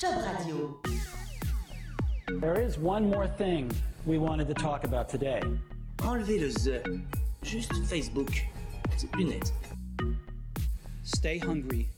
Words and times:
Job 0.00 0.14
Radio. 0.24 0.76
There 2.40 2.58
is 2.60 2.78
one 2.78 3.10
more 3.10 3.26
thing 3.26 3.70
we 4.06 4.18
wanted 4.18 4.48
to 4.48 4.54
talk 4.54 4.84
about 4.84 5.08
today. 5.08 5.40
Enlevez 6.02 6.38
le 6.38 6.48
the. 6.48 6.82
Juste 7.42 7.72
Facebook. 7.86 8.46
C'est 8.96 9.10
plus 9.10 9.24
net. 9.24 9.52
Stay 11.04 11.38
hungry, 11.38 11.88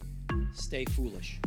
stay 0.54 0.84
foolish. 0.96 1.40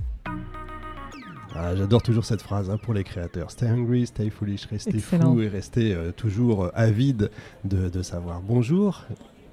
Ah, 1.55 1.75
J'adore 1.75 2.01
toujours 2.03 2.25
cette 2.25 2.41
phrase 2.41 2.69
hein, 2.69 2.77
pour 2.77 2.93
les 2.93 3.03
créateurs. 3.03 3.49
Stay 3.51 3.67
hungry, 3.67 4.05
stay 4.07 4.29
foolish, 4.29 4.65
restez 4.65 4.97
Excellent. 4.97 5.33
fou 5.33 5.41
et 5.41 5.47
restez 5.47 5.93
euh, 5.93 6.11
toujours 6.11 6.65
euh, 6.65 6.71
avide 6.73 7.31
de, 7.63 7.89
de 7.89 8.01
savoir. 8.01 8.41
Bonjour, 8.41 9.03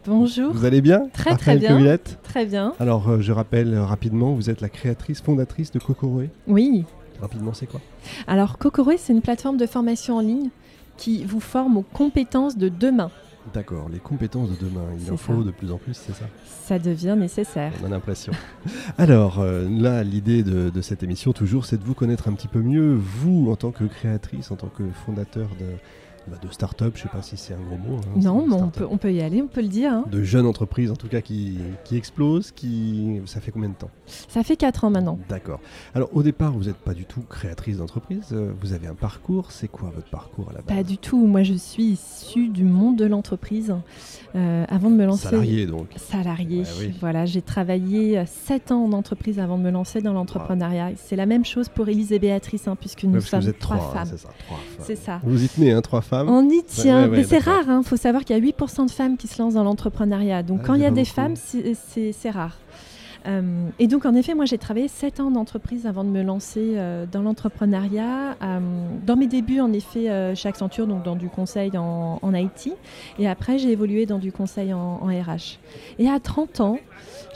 Bonjour. 0.06 0.52
vous 0.52 0.64
allez 0.64 0.80
bien 0.80 1.08
Très, 1.12 1.30
très 1.36 1.52
Raphaël 1.52 1.58
bien. 1.60 1.68
Covilette 1.70 2.18
Très 2.24 2.44
bien. 2.46 2.72
Alors, 2.80 3.08
euh, 3.08 3.20
je 3.20 3.30
rappelle 3.32 3.72
euh, 3.74 3.84
rapidement, 3.84 4.32
vous 4.34 4.50
êtes 4.50 4.60
la 4.60 4.68
créatrice, 4.68 5.20
fondatrice 5.20 5.70
de 5.70 5.78
Kokoroe. 5.78 6.28
Oui. 6.48 6.84
Rapidement, 7.20 7.52
c'est 7.54 7.66
quoi 7.66 7.80
Alors, 8.26 8.58
Kokoroe, 8.58 8.96
c'est 8.98 9.12
une 9.12 9.22
plateforme 9.22 9.56
de 9.56 9.66
formation 9.66 10.16
en 10.16 10.20
ligne 10.20 10.48
qui 10.96 11.24
vous 11.24 11.38
forme 11.40 11.76
aux 11.76 11.82
compétences 11.92 12.56
de 12.56 12.68
demain. 12.68 13.10
D'accord, 13.54 13.88
les 13.92 13.98
compétences 13.98 14.50
de 14.50 14.56
demain. 14.66 14.86
Il 15.04 15.12
en 15.12 15.16
faut 15.16 15.40
ça. 15.40 15.46
de 15.46 15.50
plus 15.52 15.70
en 15.72 15.78
plus, 15.78 15.94
c'est 15.94 16.12
ça 16.14 16.26
Ça 16.64 16.78
devient 16.78 17.16
nécessaire. 17.18 17.72
On 17.82 17.86
a 17.86 17.88
l'impression. 17.88 18.32
Alors, 18.98 19.38
euh, 19.40 19.68
là, 19.68 20.02
l'idée 20.04 20.42
de, 20.42 20.70
de 20.70 20.80
cette 20.80 21.02
émission, 21.02 21.32
toujours, 21.32 21.64
c'est 21.64 21.76
de 21.78 21.84
vous 21.84 21.94
connaître 21.94 22.28
un 22.28 22.32
petit 22.34 22.48
peu 22.48 22.60
mieux, 22.60 22.94
vous, 22.94 23.50
en 23.50 23.56
tant 23.56 23.70
que 23.70 23.84
créatrice, 23.84 24.50
en 24.50 24.56
tant 24.56 24.68
que 24.68 24.84
fondateur 25.06 25.48
de, 25.60 25.66
bah, 26.28 26.36
de 26.42 26.48
start-up, 26.52 26.92
je 26.96 27.02
sais 27.02 27.08
pas 27.08 27.22
si 27.22 27.36
c'est 27.36 27.54
un 27.54 27.58
gros 27.60 27.76
mot. 27.76 27.96
hein, 27.98 28.10
non, 28.16 28.46
mais 28.46 28.54
on 28.54 28.68
peut, 28.68 28.86
on 28.90 28.96
peut 28.96 29.12
y 29.12 29.20
aller, 29.20 29.42
on 29.42 29.46
peut 29.48 29.60
le 29.62 29.68
dire. 29.68 29.92
hein. 29.92 30.04
De 30.10 30.22
jeunes 30.22 30.46
entreprises, 30.46 30.90
en 30.90 30.96
tout 30.96 31.08
cas, 31.08 31.20
qui, 31.20 31.58
qui 31.84 31.96
explosent, 31.96 32.52
qui... 32.52 33.20
ça 33.26 33.40
fait 33.40 33.50
combien 33.50 33.68
de 33.70 33.74
temps? 33.74 33.90
Ça 34.06 34.42
fait 34.42 34.56
4 34.56 34.84
ans 34.84 34.90
maintenant. 34.90 35.18
D'accord. 35.28 35.60
Alors, 35.94 36.08
au 36.12 36.22
départ, 36.22 36.52
vous 36.52 36.64
n'êtes 36.64 36.76
pas 36.76 36.94
du 36.94 37.04
tout 37.04 37.22
créatrice 37.22 37.78
d'entreprise, 37.78 38.28
euh, 38.32 38.52
vous 38.60 38.72
avez 38.72 38.86
un 38.86 38.94
parcours. 38.94 39.50
C'est 39.50 39.68
quoi 39.68 39.90
votre 39.94 40.08
parcours 40.10 40.48
à 40.50 40.52
la 40.54 40.60
base? 40.62 40.76
Pas 40.76 40.82
du 40.82 40.98
tout. 40.98 41.26
Moi, 41.26 41.42
je 41.42 41.54
suis 41.54 41.84
issue 41.92 42.48
du 42.48 42.64
monde 42.64 42.96
de 42.96 43.04
l'entreprise. 43.04 43.74
Euh, 44.34 44.64
avant 44.68 44.90
de 44.90 44.96
me 44.96 45.04
lancer. 45.04 45.28
Salarié, 45.28 45.66
donc. 45.66 45.88
Salarié. 45.96 46.60
Ouais, 46.60 46.66
oui. 46.80 46.94
Voilà, 47.00 47.26
j'ai 47.26 47.42
travaillé 47.42 48.22
7 48.26 48.70
ans 48.72 48.84
en 48.84 48.92
entreprise 48.92 49.38
avant 49.38 49.58
de 49.58 49.62
me 49.62 49.70
lancer 49.70 50.00
dans 50.00 50.12
l'entrepreneuriat. 50.12 50.92
C'est 50.96 51.16
la 51.16 51.26
même 51.26 51.44
chose 51.44 51.68
pour 51.68 51.88
Élise 51.88 52.12
et 52.12 52.18
Béatrice, 52.18 52.68
hein, 52.68 52.76
puisque 52.78 53.04
nous 53.04 53.10
Ouais, 53.12 53.18
parce 53.18 53.24
que 53.26 53.30
sommes 53.30 53.40
vous 53.40 53.48
êtes 53.50 53.58
trois, 53.58 53.76
trois, 53.78 53.92
femmes. 53.92 54.06
c'est 54.10 54.16
ça, 54.18 54.28
trois 54.46 54.56
femmes. 54.56 54.84
C'est 54.86 54.96
ça. 54.96 55.20
Vous 55.24 55.44
y 55.44 55.48
tenez, 55.48 55.72
hein, 55.72 55.82
trois 55.82 56.00
femmes 56.00 56.11
On 56.12 56.48
y 56.48 56.62
tient, 56.62 57.04
ouais, 57.04 57.08
ouais, 57.08 57.16
mais 57.18 57.24
c'est 57.24 57.38
rare. 57.38 57.64
Il 57.68 57.84
faut 57.84 57.96
savoir 57.96 58.24
qu'il 58.24 58.36
y 58.36 58.38
a 58.38 58.42
8% 58.42 58.86
de 58.86 58.90
femmes 58.90 59.16
qui 59.16 59.28
se 59.28 59.40
lancent 59.40 59.54
dans 59.54 59.64
l'entrepreneuriat. 59.64 60.42
Donc 60.42 60.60
Ah, 60.62 60.66
quand 60.66 60.74
il 60.74 60.82
y 60.82 60.86
a 60.86 60.90
des 60.90 61.04
femmes, 61.04 61.34
c'est 61.36 62.30
rare. 62.30 62.56
Euh, 63.26 63.40
et 63.78 63.86
donc 63.86 64.04
en 64.06 64.14
effet, 64.14 64.34
moi 64.34 64.44
j'ai 64.44 64.58
travaillé 64.58 64.88
7 64.88 65.20
ans 65.20 65.30
d'entreprise 65.30 65.86
avant 65.86 66.04
de 66.04 66.08
me 66.10 66.22
lancer 66.22 66.74
euh, 66.76 67.06
dans 67.10 67.22
l'entrepreneuriat. 67.22 68.36
Euh, 68.42 68.58
dans 69.06 69.16
mes 69.16 69.26
débuts, 69.26 69.60
en 69.60 69.72
effet, 69.72 70.34
chez 70.34 70.48
Accenture, 70.48 70.86
donc 70.86 71.02
dans 71.04 71.16
du 71.16 71.28
conseil 71.28 71.76
en, 71.76 72.18
en 72.20 72.34
IT. 72.34 72.72
Et 73.18 73.28
après, 73.28 73.58
j'ai 73.58 73.70
évolué 73.70 74.06
dans 74.06 74.18
du 74.18 74.32
conseil 74.32 74.72
en, 74.72 74.98
en 75.02 75.06
RH. 75.06 75.58
Et 75.98 76.08
à 76.08 76.18
30 76.20 76.60
ans, 76.60 76.78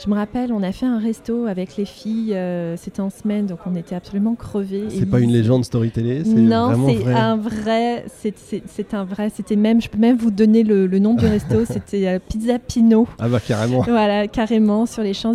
je 0.03 0.09
me 0.09 0.15
rappelle, 0.15 0.53
on 0.53 0.61
a 0.63 0.71
fait 0.71 0.85
un 0.85 0.99
resto 0.99 1.45
avec 1.45 1.75
les 1.77 1.85
filles. 1.85 2.37
C'était 2.77 3.01
en 3.01 3.09
semaine, 3.09 3.45
donc 3.47 3.59
on 3.65 3.75
était 3.75 3.95
absolument 3.95 4.35
crevés. 4.35 4.85
C'est 4.89 5.05
pas 5.09 5.19
une 5.19 5.31
légende 5.31 5.65
storytellée, 5.65 6.23
non, 6.23 6.87
c'est 6.87 6.95
vrai. 6.95 7.13
un 7.13 7.35
vrai. 7.35 8.05
c'est- 8.17 8.93
un 8.93 9.03
vrai. 9.03 9.29
C'était 9.33 9.55
même. 9.55 9.81
Je 9.81 9.89
peux 9.89 9.97
même 9.97 10.17
vous 10.17 10.31
donner 10.31 10.63
le, 10.63 10.87
le 10.87 10.99
nom 10.99 11.13
du 11.13 11.25
resto. 11.25 11.65
C'était 11.65 12.19
Pizza 12.19 12.59
Pino. 12.59 13.07
Ah 13.19 13.27
bah 13.27 13.39
carrément. 13.45 13.81
Voilà, 13.81 14.27
carrément 14.27 14.85
sur 14.85 15.03
les 15.03 15.13
Champs 15.13 15.33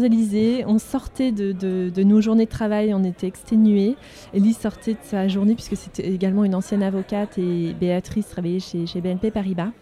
On 0.67 0.79
sortait 0.79 1.33
de, 1.33 2.03
nos 2.03 2.21
journées 2.21 2.47
de 2.47 2.51
travail. 2.51 2.95
On 2.95 3.05
était 3.05 3.27
exténués. 3.27 3.97
Ellie 4.35 4.55
sortait 4.55 4.95
de 4.95 4.99
sa 5.03 5.29
journée 5.29 5.55
puisque 5.55 5.77
c'était 5.77 6.09
également 6.09 6.45
une 6.45 6.55
ancienne 6.55 6.83
avocate 6.83 7.39
et 7.39 7.75
Béatrice 7.75 8.29
travaillait 8.29 8.61
chez 8.61 9.01
BNP 9.01 9.31
Paribas. 9.31 9.73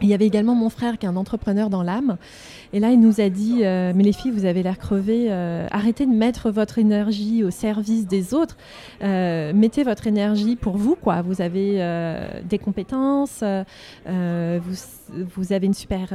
Il 0.00 0.08
y 0.08 0.14
avait 0.14 0.26
également 0.26 0.54
mon 0.54 0.70
frère 0.70 0.98
qui 0.98 1.06
est 1.06 1.08
un 1.08 1.16
entrepreneur 1.16 1.70
dans 1.70 1.82
l'âme. 1.82 2.16
Et 2.72 2.80
là, 2.80 2.90
il 2.90 3.00
nous 3.00 3.20
a 3.20 3.28
dit 3.28 3.60
euh, 3.62 3.92
Mais 3.94 4.02
les 4.02 4.12
filles, 4.12 4.32
vous 4.32 4.44
avez 4.44 4.62
l'air 4.62 4.78
crevées. 4.78 5.26
euh, 5.30 5.66
arrêtez 5.70 6.06
de 6.06 6.12
mettre 6.12 6.50
votre 6.50 6.78
énergie 6.78 7.44
au 7.44 7.50
service 7.50 8.06
des 8.06 8.34
autres. 8.34 8.56
Euh, 9.02 9.52
mettez 9.54 9.84
votre 9.84 10.06
énergie 10.06 10.56
pour 10.56 10.76
vous. 10.76 10.96
Quoi. 10.96 11.22
Vous 11.22 11.40
avez 11.40 11.54
des 12.48 12.58
compétences, 12.58 13.42
vous, 14.06 14.74
vous 15.36 15.52
avez 15.52 15.66
une 15.66 15.74
super 15.74 16.12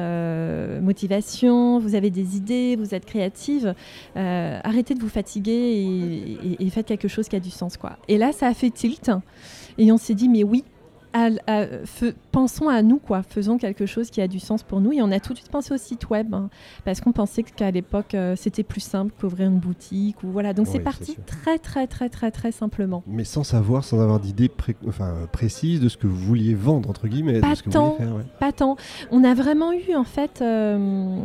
motivation, 0.81 1.79
vous 1.79 1.95
avez 1.95 2.09
des 2.09 2.35
idées, 2.35 2.75
vous 2.75 2.93
êtes 2.93 3.05
créative. 3.05 3.73
Arrêtez 4.15 4.93
de 4.93 4.99
vous 4.99 5.09
fatiguer 5.09 6.37
et 6.59 6.69
faites 6.69 6.87
quelque 6.87 7.07
chose 7.07 7.27
qui 7.29 7.35
a 7.35 7.39
du 7.39 7.51
sens. 7.51 7.77
Quoi. 7.77 7.97
Et 8.07 8.17
là, 8.17 8.31
ça 8.31 8.47
a 8.47 8.53
fait 8.53 8.69
tilt. 8.69 9.09
Et 9.77 9.91
on 9.91 9.97
s'est 9.97 10.15
dit 10.15 10.27
Mais 10.27 10.43
oui. 10.43 10.63
À- 11.13 11.29
à- 11.47 11.65
fe- 11.85 12.13
pensons 12.31 12.69
à 12.69 12.81
nous, 12.81 12.97
quoi. 12.97 13.23
Faisons 13.23 13.57
quelque 13.57 13.85
chose 13.85 14.09
qui 14.09 14.21
a 14.21 14.27
du 14.27 14.39
sens 14.39 14.63
pour 14.63 14.79
nous. 14.81 14.91
Et 14.93 15.01
on 15.01 15.11
a 15.11 15.19
tout 15.19 15.33
de 15.33 15.37
suite 15.39 15.49
pensé 15.51 15.73
au 15.73 15.77
site 15.77 16.09
web, 16.09 16.33
hein, 16.33 16.49
parce 16.85 17.01
qu'on 17.01 17.11
pensait 17.11 17.43
qu'à 17.43 17.71
l'époque, 17.71 18.13
euh, 18.15 18.35
c'était 18.35 18.63
plus 18.63 18.81
simple 18.81 19.11
qu'ouvrir 19.19 19.47
une 19.49 19.59
boutique. 19.59 20.23
Ou 20.23 20.27
voilà. 20.27 20.53
Donc 20.53 20.67
Oui, 20.67 20.73
c'est 20.73 20.79
parti 20.79 21.17
très, 21.25 21.57
très, 21.57 21.87
très, 21.87 22.09
très, 22.09 22.31
très 22.31 22.51
simplement. 22.51 23.03
Mais 23.07 23.23
sans 23.23 23.43
savoir, 23.43 23.83
sans 23.83 23.99
avoir 24.01 24.19
d'idée 24.19 24.49
pré- 24.49 24.75
enfin, 24.87 25.13
précise 25.31 25.79
de 25.79 25.89
ce 25.89 25.97
que 25.97 26.07
vous 26.07 26.15
vouliez 26.17 26.53
vendre, 26.53 26.89
entre 26.89 27.07
guillemets, 27.07 27.39
Pas 27.39 27.51
de 27.51 27.55
ce 27.55 27.63
que 27.63 27.69
vous 27.69 27.73
tant. 27.73 27.95
faire. 27.95 28.15
ouais. 28.15 28.23
Pas 28.39 28.51
tant. 28.51 28.75
On 29.11 29.23
a 29.23 29.33
vraiment 29.33 29.71
eu, 29.73 29.95
en 29.95 30.03
fait, 30.03 30.41
euh, 30.41 31.19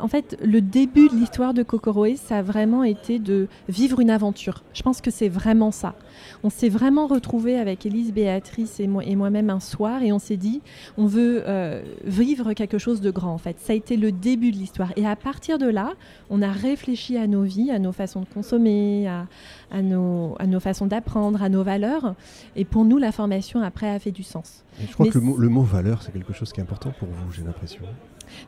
en 0.00 0.08
fait, 0.08 0.36
le 0.42 0.60
début 0.60 1.08
de 1.08 1.14
l'histoire 1.14 1.54
de 1.54 1.62
Kokoroe, 1.62 2.16
ça 2.16 2.38
a 2.38 2.42
vraiment 2.42 2.84
été 2.84 3.18
de 3.18 3.48
vivre 3.68 4.00
une 4.00 4.10
aventure. 4.10 4.62
Je 4.72 4.82
pense 4.82 5.00
que 5.00 5.10
c'est 5.10 5.28
vraiment 5.28 5.70
ça. 5.70 5.94
On 6.42 6.50
s'est 6.50 6.68
vraiment 6.68 7.06
retrouvé 7.06 7.58
avec 7.58 7.86
Élise, 7.86 8.12
Béatrice 8.12 8.80
et, 8.80 8.86
moi, 8.86 9.04
et 9.04 9.16
moi-même 9.16 9.50
un 9.50 9.60
soir 9.60 10.02
et 10.02 10.12
on 10.12 10.18
s'est 10.18 10.36
dit, 10.36 10.60
on 10.96 11.06
veut 11.06 11.42
euh, 11.46 11.82
vivre 12.04 12.52
quelque 12.52 12.78
chose 12.78 13.00
de 13.00 13.10
grand, 13.10 13.32
en 13.32 13.38
fait. 13.38 13.56
Ça 13.60 13.72
a 13.72 13.76
été 13.76 13.96
le 13.96 14.12
début 14.12 14.50
de 14.50 14.56
l'histoire. 14.56 14.92
Et 14.96 15.06
à 15.06 15.16
partir 15.16 15.58
de 15.58 15.66
là, 15.66 15.92
on 16.30 16.42
a 16.42 16.50
réfléchi 16.50 17.16
à 17.16 17.26
nos 17.26 17.42
vies, 17.42 17.70
à 17.70 17.78
nos 17.78 17.92
façons 17.92 18.20
de 18.20 18.26
consommer, 18.26 19.08
à, 19.08 19.26
à 19.70 19.82
nos, 19.82 20.36
à 20.38 20.46
nos 20.46 20.60
façons 20.60 20.86
d'apprendre, 20.86 21.42
à 21.42 21.48
nos 21.48 21.62
valeurs. 21.62 22.14
Et 22.56 22.64
pour 22.64 22.84
nous, 22.84 22.98
la 22.98 23.12
formation, 23.12 23.60
après, 23.62 23.88
a 23.88 23.98
fait 23.98 24.12
du 24.12 24.22
sens. 24.22 24.64
Et 24.82 24.86
je 24.86 24.92
crois 24.92 25.06
Mais 25.06 25.12
que 25.12 25.18
le 25.18 25.24
mot, 25.24 25.36
le 25.36 25.48
mot 25.48 25.62
valeur, 25.62 26.02
c'est 26.02 26.12
quelque 26.12 26.32
chose 26.32 26.52
qui 26.52 26.60
est 26.60 26.62
important 26.62 26.92
pour 26.98 27.08
vous, 27.08 27.32
j'ai 27.32 27.42
l'impression. 27.42 27.82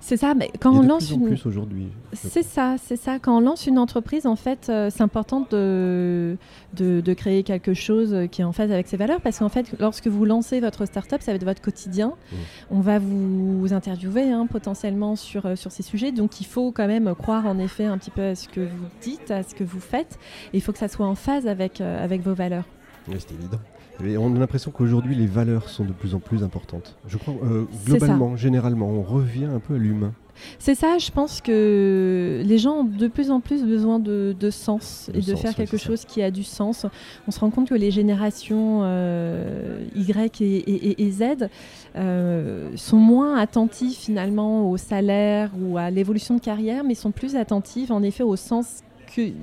C'est 0.01 0.17
ça, 0.17 0.35
mais 0.35 0.51
quand 0.61 0.73
on 0.73 0.83
lance 0.83 1.07
plus 1.07 1.15
en 1.15 1.21
une... 1.21 1.27
plus 1.29 1.47
aujourd'hui. 1.47 1.89
C'est 2.13 2.43
ça, 2.43 2.77
c'est 2.83 2.97
ça. 2.97 3.19
Quand 3.19 3.37
on 3.37 3.41
lance 3.41 3.67
une 3.67 3.79
entreprise, 3.79 4.27
en 4.27 4.37
fait, 4.37 4.69
euh, 4.69 4.91
c'est 4.91 5.03
important 5.03 5.47
de, 5.51 6.37
de, 6.75 7.01
de 7.01 7.15
créer 7.15 7.43
quelque 7.43 7.75
chose 7.75 8.17
qui 8.31 8.41
est 8.41 8.45
en 8.45 8.53
phase 8.53 8.71
avec 8.71 8.89
ses 8.89 8.97
valeurs. 8.97 9.21
Parce 9.21 9.39
qu'en 9.39 9.49
fait, 9.49 9.67
lorsque 9.79 10.09
vous 10.09 10.25
lancez 10.25 10.61
votre 10.61 10.87
start-up, 10.87 11.23
ça 11.23 11.33
va 11.33 11.37
être 11.37 11.45
votre 11.45 11.63
quotidien. 11.63 12.09
Mm. 12.09 12.37
On 12.71 12.81
va 12.81 12.99
vous 12.99 13.73
interviewer 13.73 14.31
hein, 14.31 14.47
potentiellement 14.47 15.17
sur, 15.17 15.47
euh, 15.47 15.57
sur 15.57 15.73
ces 15.73 15.83
sujets. 15.83 16.13
Donc, 16.13 16.41
il 16.41 16.47
faut 16.47 16.73
quand 16.73 16.87
même 16.87 17.15
croire 17.15 17.47
en 17.47 17.59
effet 17.59 17.85
un 17.85 17.99
petit 17.99 18.11
peu 18.11 18.23
à 18.23 18.35
ce 18.35 18.49
que 18.49 18.61
vous 18.61 18.87
dites, 19.03 19.31
à 19.31 19.43
ce 19.43 19.55
que 19.55 19.65
vous 19.65 19.81
faites. 19.81 20.19
Et 20.53 20.59
il 20.59 20.61
faut 20.61 20.73
que 20.73 20.79
ça 20.79 20.89
soit 20.89 21.07
en 21.07 21.15
phase 21.15 21.47
avec, 21.47 21.81
euh, 21.81 22.03
avec 22.03 22.23
vos 22.23 22.35
valeurs. 22.35 22.65
Oui, 23.09 23.17
c'est 23.19 23.35
évident. 23.35 23.59
Et 24.05 24.19
on 24.19 24.35
a 24.35 24.39
l'impression 24.39 24.71
qu'aujourd'hui, 24.71 25.15
les 25.15 25.27
valeurs 25.27 25.69
sont 25.69 25.85
de 25.85 25.93
plus 25.93 26.15
en 26.15 26.19
plus 26.21 26.43
importantes. 26.43 26.97
Je 27.09 27.17
crois, 27.17 27.35
euh, 27.45 27.65
globalement, 27.87 28.37
généralement, 28.37 28.89
on 28.89 29.03
revient 29.03 29.47
un 29.47 29.59
peu 29.61 29.75
à 29.75 29.79
l'humain. 29.79 30.13
C'est 30.59 30.75
ça, 30.75 30.99
je 30.99 31.11
pense 31.11 31.41
que 31.41 32.43
les 32.45 32.59
gens 32.59 32.81
ont 32.81 32.85
de 32.85 33.07
plus 33.09 33.31
en 33.31 33.41
plus 33.41 33.65
besoin 33.65 33.99
de, 33.99 34.37
de 34.39 34.51
sens 34.51 35.09
De 35.11 35.17
et 35.19 35.23
de 35.23 35.31
sens, 35.33 35.41
faire 35.41 35.51
oui, 35.53 35.57
quelque 35.57 35.79
ça. 35.79 35.87
chose 35.87 36.05
qui 36.05 36.21
a 36.23 36.31
du 36.31 36.43
sens. 36.45 36.85
On 37.27 37.31
se 37.31 37.41
rend 37.41 37.49
compte 37.49 37.71
que 37.71 37.75
les 37.75 37.91
générations 37.91 38.81
euh, 38.83 39.81
Y 39.95 40.43
et, 40.43 40.45
et- 40.59 41.03
et 41.07 41.11
Z 41.11 41.49
euh, 41.97 42.71
sont 42.77 42.99
moins 42.99 43.39
attentives 43.39 43.97
finalement 43.97 44.71
au 44.71 44.77
salaire 44.77 45.53
ou 45.59 45.79
à 45.79 45.91
l'évolution 45.91 46.35
de 46.35 46.41
carrière, 46.41 46.85
mais 46.85 46.95
sont 46.95 47.13
plus 47.13 47.35
attentives 47.35 47.91
en 47.91 48.03
effet 48.03 48.23
au 48.23 48.37
sens 48.37 48.81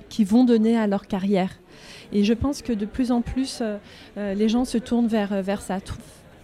qu'ils 0.10 0.28
vont 0.28 0.44
donner 0.44 0.78
à 0.78 0.86
leur 0.86 1.08
carrière. 1.08 1.50
Et 2.14 2.24
je 2.24 2.34
pense 2.34 2.62
que 2.62 2.72
de 2.72 2.86
plus 2.86 3.12
en 3.12 3.22
plus, 3.22 3.60
euh, 3.62 3.78
euh, 4.18 4.34
les 4.36 4.48
gens 4.48 4.66
se 4.66 4.78
tournent 4.78 5.08
vers, 5.08 5.42
vers 5.42 5.62
ça. 5.62 5.82
Trou- 5.82 5.98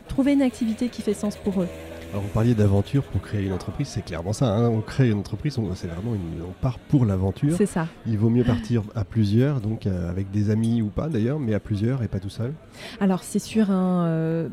Trouver 0.08 0.34
une 0.34 0.42
activité 0.42 0.90
qui 0.90 1.04
fait 1.04 1.14
sens 1.14 1.36
pour 1.38 1.62
eux. 1.62 1.68
Alors, 2.12 2.24
vous 2.24 2.30
parliez 2.30 2.56
d'aventure 2.56 3.04
pour 3.04 3.22
créer 3.22 3.46
une 3.46 3.54
entreprise, 3.54 3.88
c'est 3.88 4.02
clairement 4.02 4.34
ça. 4.34 4.48
hein. 4.56 4.68
On 4.68 4.82
crée 4.82 5.12
une 5.12 5.20
entreprise, 5.20 5.60
on, 5.60 5.76
c'est 5.76 5.86
vraiment 5.88 6.16
une, 6.16 6.42
on 6.42 6.54
part 6.60 6.80
pour 6.80 7.06
l'aventure. 7.06 7.56
C'est 7.56 7.68
ça. 7.68 7.86
Il 8.08 8.18
vaut 8.18 8.32
mieux 8.32 8.44
partir 8.44 8.82
à 8.96 9.04
plusieurs, 9.06 9.62
donc 9.62 9.86
euh, 9.86 10.10
avec 10.10 10.32
des 10.32 10.50
amis 10.50 10.82
ou 10.82 10.88
pas 10.88 11.08
d'ailleurs, 11.08 11.38
mais 11.38 11.54
à 11.54 11.60
plusieurs 11.60 12.02
et 12.02 12.08
pas 12.08 12.20
tout 12.20 12.30
seul. 12.32 12.54
Alors 13.00 13.22
c'est 13.22 13.38
sûr, 13.38 13.70
hein, 13.70 14.06
euh, 14.08 14.50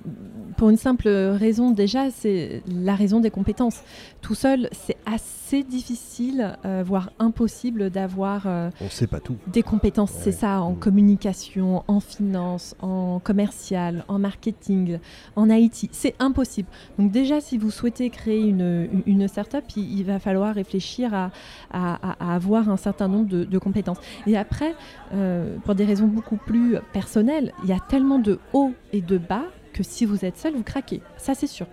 pour 0.58 0.68
une 0.68 0.76
simple 0.76 1.08
raison 1.08 1.70
déjà, 1.70 2.10
c'est 2.10 2.62
la 2.68 2.94
raison 2.94 3.20
des 3.20 3.30
compétences. 3.30 3.80
Tout 4.20 4.34
seul, 4.34 4.68
c'est 4.72 4.96
assez 5.06 5.62
difficile, 5.62 6.58
euh, 6.66 6.82
voire 6.86 7.10
impossible 7.18 7.88
d'avoir 7.88 8.42
euh, 8.46 8.68
On 8.82 8.90
sait 8.90 9.06
pas 9.06 9.20
tout. 9.20 9.36
des 9.46 9.62
compétences, 9.62 10.12
Ouais. 10.12 10.20
c'est 10.24 10.32
ça, 10.32 10.60
en 10.60 10.72
Mm. 10.72 10.78
communication, 10.78 11.84
en 11.88 12.00
finance, 12.00 12.74
en 12.82 13.18
commercial, 13.18 14.04
en 14.08 14.18
marketing, 14.18 14.98
en 15.36 15.48
IT. 15.48 15.88
C'est 15.92 16.14
impossible. 16.18 16.68
Donc 16.98 17.12
déjà, 17.12 17.40
si 17.46 17.58
vous 17.58 17.70
souhaitez 17.70 18.10
créer 18.10 18.40
une, 18.48 18.88
une- 19.06 19.28
start-up, 19.28 19.64
il, 19.76 19.98
il 20.00 20.04
va 20.04 20.19
falloir 20.19 20.54
réfléchir 20.54 21.14
à, 21.14 21.31
à- 21.72 22.34
avoir 22.34 22.69
un 22.69 22.76
certain 22.76 23.06
nombre 23.08 23.28
de, 23.28 23.44
de 23.44 23.58
compétences. 23.58 23.98
Et 24.26 24.37
après, 24.37 24.75
euh, 25.14 25.56
pour 25.64 25.75
des 25.76 25.84
raisons 25.84 26.06
beaucoup 26.08 26.37
plus 26.37 26.76
personnelles, 26.93 27.52
il 27.62 27.69
y 27.69 27.72
a 27.72 27.78
tellement 27.88 28.19
de 28.19 28.38
hauts 28.52 28.72
et 28.93 29.00
de 29.00 29.16
bas 29.19 29.44
que 29.72 29.82
si 29.82 30.04
vous 30.06 30.25
êtes 30.25 30.37
seul, 30.38 30.54
vous 30.54 30.62
craquez. 30.64 31.02
Ça, 31.19 31.34
c'est 31.34 31.46
sûr. 31.46 31.66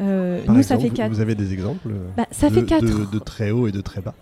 Euh, 0.00 0.38
nous, 0.48 0.58
exemple, 0.58 0.62
ça 0.64 0.78
fait 0.78 0.88
vous- 0.88 0.94
quatre. 0.94 1.12
Vous 1.12 1.20
avez 1.20 1.34
des 1.34 1.52
exemples 1.52 1.88
euh, 1.90 2.08
Bah, 2.16 2.26
ça 2.30 2.50
de, 2.50 2.54
fait 2.54 2.64
quatre. 2.64 2.84
de, 2.84 3.04
de 3.10 3.18
très 3.18 3.50
haut 3.52 3.66
et 3.66 3.72
de 3.72 3.80
très 3.80 4.00
bas 4.02 4.14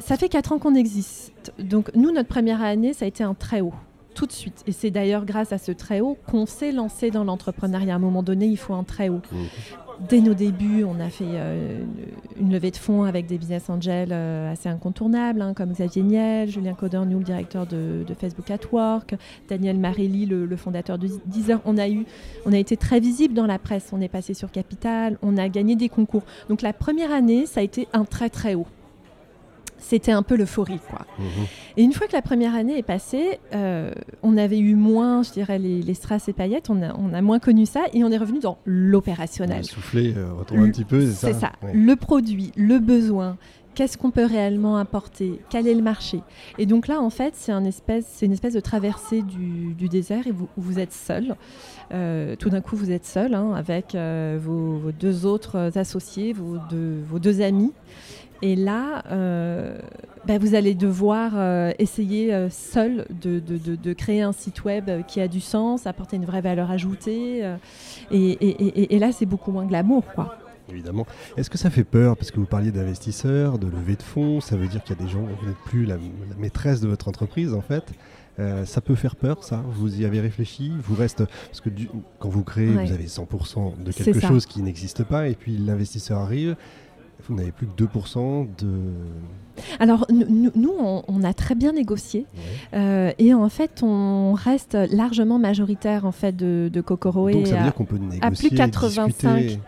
Ça 0.00 0.16
fait 0.18 0.28
4 0.28 0.52
ans 0.52 0.58
qu'on 0.58 0.74
existe. 0.74 1.52
Donc 1.58 1.90
nous, 1.94 2.10
notre 2.12 2.28
première 2.28 2.62
année, 2.62 2.92
ça 2.92 3.06
a 3.06 3.08
été 3.08 3.24
un 3.24 3.32
très 3.32 3.60
haut, 3.62 3.72
tout 4.14 4.26
de 4.26 4.32
suite. 4.32 4.62
Et 4.66 4.72
c'est 4.72 4.90
d'ailleurs 4.90 5.24
grâce 5.24 5.52
à 5.52 5.58
ce 5.58 5.72
très 5.72 6.00
haut 6.00 6.16
qu'on 6.26 6.46
s'est 6.46 6.72
lancé 6.72 7.10
dans 7.10 7.24
l'entrepreneuriat. 7.24 7.92
À 7.92 7.96
un 7.96 8.00
moment 8.00 8.22
donné, 8.22 8.46
il 8.46 8.56
faut 8.56 8.74
un 8.74 8.84
très 8.84 9.08
haut. 9.08 9.20
Dès 10.08 10.20
nos 10.20 10.34
débuts, 10.34 10.84
on 10.84 10.98
a 10.98 11.08
fait 11.08 11.24
euh, 11.24 11.84
une, 12.40 12.52
levée 12.52 12.72
de 12.72 12.76
fonds 12.76 13.04
avec 13.04 13.26
des 13.26 13.38
business 13.38 13.70
angels 13.70 14.08
euh, 14.10 14.52
assez 14.52 14.68
incontournables, 14.68 15.40
hein, 15.40 15.54
comme 15.54 15.72
Xavier 15.72 16.02
Niel, 16.02 16.50
Julien 16.50 16.74
Codorniou, 16.74 17.18
le 17.18 17.24
directeur 17.24 17.64
de, 17.66 18.04
Facebook 18.18 18.50
at 18.50 18.58
Work, 18.72 19.14
Daniel 19.48 19.78
Marelli, 19.78 20.26
le, 20.26 20.46
le 20.46 20.56
fondateur 20.56 20.98
de 20.98 21.08
Deezer. 21.26 21.60
On 21.64 21.78
a, 21.78 21.88
eu, 21.88 22.06
on 22.44 22.52
a 22.52 22.58
été 22.58 22.76
très 22.76 22.98
visible 22.98 23.34
dans 23.34 23.46
la 23.46 23.58
presse. 23.58 23.90
On 23.92 24.00
est 24.00 24.08
passé 24.08 24.34
sur 24.34 24.50
Capital, 24.50 25.16
on 25.22 25.36
a 25.36 25.48
gagné 25.48 25.76
des 25.76 25.88
concours. 25.88 26.24
Donc 26.48 26.62
la 26.62 26.72
première 26.72 27.12
année, 27.12 27.46
ça 27.46 27.60
a 27.60 27.62
été 27.62 27.86
un 27.92 28.04
très 28.04 28.30
très 28.30 28.54
haut. 28.54 28.66
C'était 29.86 30.12
un 30.12 30.22
peu 30.22 30.34
l'euphorie, 30.36 30.80
quoi. 30.88 31.00
Mhm. 31.18 31.24
Et 31.76 31.82
une 31.82 31.92
fois 31.92 32.06
que 32.06 32.14
la 32.14 32.22
première 32.22 32.54
année 32.54 32.78
est 32.78 32.82
passée, 32.82 33.38
euh, 33.54 33.92
on 34.22 34.38
avait 34.38 34.58
eu 34.58 34.74
moins, 34.76 35.22
je 35.22 35.30
dirais, 35.32 35.58
les, 35.58 35.82
les 35.82 35.94
strass 35.94 36.26
et 36.28 36.32
paillettes, 36.32 36.70
on 36.70 36.82
a, 36.82 36.94
on 36.98 37.12
a 37.12 37.20
moins 37.20 37.38
connu 37.38 37.66
ça 37.66 37.82
et 37.92 38.02
on 38.02 38.10
est 38.10 38.16
revenu 38.16 38.38
dans 38.40 38.56
l'opérationnel. 38.64 39.64
Souffler, 39.64 40.14
euh, 40.16 40.32
retomber 40.32 40.62
un 40.62 40.70
petit 40.70 40.84
peu, 40.84 41.00
c'est 41.06 41.12
ça 41.12 41.26
C'est 41.28 41.38
ça, 41.40 41.52
Ouais. 41.62 41.72
le 41.74 41.96
produit, 41.96 42.50
le 42.56 42.78
besoin, 42.78 43.36
qu'est-ce 43.74 43.98
qu'on 43.98 44.10
peut 44.10 44.24
réellement 44.24 44.76
apporter, 44.78 45.40
quel 45.50 45.66
est 45.66 45.74
le 45.74 45.82
marché. 45.82 46.20
Et 46.58 46.64
donc 46.66 46.86
là, 46.88 47.00
en 47.00 47.10
fait, 47.10 47.34
c'est 47.36 47.52
un 47.52 47.64
espèce, 47.64 48.20
une 48.22 48.32
espèce 48.32 48.54
de 48.54 48.60
traversée 48.60 49.20
du, 49.22 49.74
du 49.74 49.88
désert 49.88 50.26
et 50.26 50.30
vous, 50.32 50.48
vous 50.56 50.78
êtes 50.78 50.92
seul. 50.92 51.36
Euh, 51.92 52.36
tout 52.36 52.48
d'un 52.50 52.60
coup, 52.62 52.76
vous 52.76 52.90
êtes 52.90 53.04
seul 53.04 53.34
hein, 53.34 53.52
avec 53.54 53.94
euh, 53.94 54.38
vos, 54.40 54.78
vos 54.78 54.92
deux 54.92 55.26
autres 55.26 55.76
associés, 55.76 56.32
vos 56.32 56.56
deux, 56.70 57.00
vos 57.10 57.18
deux 57.18 57.42
amis. 57.42 57.72
Et 58.42 58.56
là, 58.56 59.02
euh, 59.10 59.78
bah, 60.26 60.38
vous 60.38 60.54
allez 60.54 60.74
devoir 60.74 61.32
euh, 61.34 61.72
essayer 61.78 62.34
euh, 62.34 62.48
seul 62.50 63.06
de, 63.10 63.38
de- 63.40 63.56
de- 63.58 63.76
de 63.76 63.92
créer 63.92 64.20
un 64.22 64.32
site 64.32 64.64
web 64.64 64.90
qui 65.06 65.20
a 65.20 65.28
du 65.28 65.40
sens, 65.40 65.86
apporter 65.86 66.16
une 66.16 66.24
vraie 66.26 66.40
valeur 66.42 66.70
ajoutée. 66.70 67.38
et, 68.10 68.30
et- 68.30 68.48
et- 68.80 68.94
et 68.94 68.98
là, 68.98 69.12
c'est 69.12 69.26
beaucoup 69.26 69.52
moins 69.52 69.64
glamour, 69.66 70.04
quoi. 70.14 70.36
Évidemment. 70.70 71.06
Est-ce 71.36 71.50
que 71.50 71.58
ça 71.58 71.68
fait 71.70 71.84
peur 71.84 72.16
Parce 72.16 72.30
que 72.30 72.40
vous 72.40 72.46
parliez 72.46 72.70
d'investisseurs, 72.72 73.58
de 73.58 73.66
levée 73.66 73.96
de 73.96 74.02
fonds, 74.02 74.40
ça 74.40 74.56
veut 74.56 74.66
dire 74.66 74.82
qu'il 74.82 74.96
y 74.96 74.98
a 74.98 75.04
des 75.04 75.10
gens, 75.10 75.20
vous 75.20 75.46
n'êtes 75.46 75.58
plus 75.66 75.84
la, 75.84 75.96
la 75.96 76.36
maîtresse 76.38 76.80
de 76.80 76.88
votre 76.88 77.08
entreprise 77.08 77.52
en 77.52 77.60
fait. 77.60 77.84
Euh, 78.40 78.64
ça 78.64 78.80
peut 78.80 78.94
faire 78.96 79.14
peur, 79.14 79.44
ça? 79.44 79.62
Vous 79.68 80.00
y 80.00 80.04
avez 80.06 80.20
réfléchi? 80.20 80.72
Vous 80.82 80.94
reste 80.96 81.22
parce 81.46 81.60
que 81.60 81.68
du- 81.68 81.88
quand 82.18 82.30
vous 82.30 82.42
créez, 82.42 82.74
Ouais. 82.74 82.86
vous 82.86 82.92
avez 82.92 83.06
100% 83.06 83.74
de 83.78 83.92
quelque 83.92 84.20
chose 84.20 84.46
qui 84.46 84.60
n'existe 84.62 85.04
pas, 85.04 85.28
et 85.28 85.34
puis 85.34 85.56
l'investisseur 85.58 86.18
arrive, 86.18 86.56
vous 87.28 87.34
n'avez 87.34 87.52
plus 87.52 87.66
que 87.66 87.72
2% 87.82 88.48
de. 88.58 88.68
Alors, 89.78 90.04
nous- 90.10 90.50
nous, 90.54 90.72
on, 90.78 91.02
on 91.06 91.22
a 91.22 91.32
très 91.32 91.54
bien 91.54 91.72
négocié. 91.72 92.26
euh, 92.74 93.12
et 93.18 93.32
en 93.34 93.48
fait, 93.48 93.82
on 93.82 94.32
reste 94.34 94.76
largement 94.90 95.38
majoritaire 95.38 96.04
en 96.06 96.12
fait, 96.12 96.34
de, 96.34 96.68
de 96.72 96.80
Kokoro. 96.80 97.30
Donc 97.30 97.46
ça 97.46 97.54
veut 97.54 97.60
à- 97.60 97.62
dire 97.64 97.74
qu'on 97.74 97.84
peut 97.84 97.98
négocier, 97.98 98.48
plus 98.48 98.50
de 98.50 98.56
85. 98.56 99.36
discuter. 99.42 99.60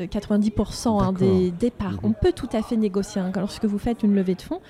Euh, 0.00 0.06
90% 0.06 0.88
hein, 1.02 1.12
D'accord. 1.12 1.12
des 1.14 1.50
départs. 1.50 1.92
Mhm. 1.92 1.98
On 2.04 2.12
peut 2.12 2.32
tout 2.32 2.48
à 2.52 2.62
fait 2.62 2.76
négocier. 2.76 3.20
hein. 3.20 3.30
Lorsque 3.36 3.64
vous 3.64 3.78
faites 3.78 4.02
une 4.02 4.14
levée 4.14 4.34
de 4.34 4.42
fonds, 4.42 4.60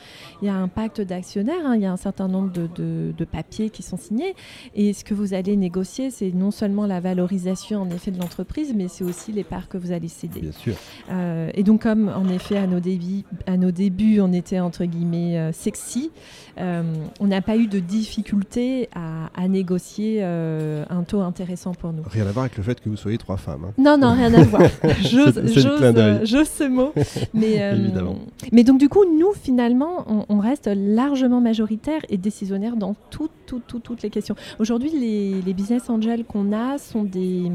il 0.42 0.46
y 0.46 0.48
a 0.48 0.54
un 0.54 0.68
pacte 0.68 1.00
d'actionnaires, 1.00 1.64
hein, 1.64 1.74
il 1.76 1.82
y 1.82 1.86
a 1.86 1.92
un 1.92 1.96
certain 1.96 2.28
nombre 2.28 2.52
de, 2.52 2.68
de- 2.74 3.12
de 3.16 3.24
papiers 3.24 3.70
qui 3.70 3.82
sont 3.82 3.96
signés. 3.96 4.34
Et 4.74 4.92
ce 4.92 5.04
que 5.04 5.14
vous 5.14 5.34
allez 5.34 5.56
négocier, 5.56 6.10
c'est 6.10 6.32
non 6.32 6.50
seulement 6.50 6.86
la 6.86 7.00
valorisation 7.00 7.82
en 7.82 7.90
effet 7.90 8.10
de 8.10 8.18
l'entreprise, 8.20 8.72
mais 8.74 8.88
c'est 8.88 9.04
aussi 9.04 9.32
les 9.32 9.44
parts 9.44 9.68
que 9.68 9.78
vous 9.78 9.92
allez 9.92 10.08
céder. 10.08 10.40
Bien 10.40 10.52
sûr. 10.52 10.74
Euh, 11.10 11.50
et 11.54 11.62
donc, 11.62 11.82
comme 11.82 12.08
en 12.08 12.28
effet, 12.28 12.56
à 12.56 12.66
nos, 12.66 12.80
débuts, 12.80 13.24
à 13.46 13.56
nos 13.56 13.70
débuts, 13.70 14.20
on 14.20 14.32
était 14.32 14.60
entre 14.60 14.84
guillemets 14.84 15.38
euh, 15.38 15.52
sexy, 15.52 16.10
euh, 16.58 16.82
on 17.20 17.26
n'a 17.26 17.42
pas 17.42 17.56
eu 17.56 17.66
de 17.66 17.78
difficulté 17.80 18.88
à, 18.94 19.30
à 19.34 19.48
négocier 19.48 20.20
euh, 20.22 20.84
un 20.90 21.02
taux 21.02 21.20
intéressant 21.20 21.72
pour 21.74 21.92
nous. 21.92 22.02
Rien 22.10 22.26
à 22.26 22.32
voir 22.32 22.44
avec 22.44 22.56
le 22.56 22.62
fait 22.62 22.80
que 22.80 22.88
vous 22.88 22.96
soyez 22.96 23.18
trois 23.18 23.36
femmes. 23.36 23.66
hein. 23.68 23.72
Non, 23.78 23.98
non, 23.98 24.14
rien 24.14 24.32
à 24.34 24.42
voir. 24.42 24.62
J'ose 25.06 25.38
euh, 25.38 26.20
j'ose 26.24 26.48
ce 26.48 26.64
mot. 26.64 26.92
Mais, 27.34 27.62
euh, 27.62 27.74
Évidemment. 27.74 28.16
mais 28.52 28.64
donc, 28.64 28.78
du 28.78 28.88
coup, 28.88 29.04
nous, 29.18 29.32
finalement, 29.32 30.04
on, 30.08 30.24
on 30.28 30.38
reste 30.38 30.68
largement 30.74 31.40
majoritaire 31.40 32.00
et 32.08 32.16
décisionnaire 32.16 32.76
dans 32.76 32.94
tout- 33.10 33.28
tout- 33.46 33.60
tout- 33.66 33.80
toutes 33.80 34.02
les 34.02 34.10
questions. 34.10 34.34
Aujourd'hui, 34.58 34.90
les, 34.90 35.40
les 35.42 35.54
business 35.54 35.88
angels 35.90 36.24
qu'on 36.24 36.52
a 36.52 36.78
sont 36.78 37.04
des, 37.04 37.50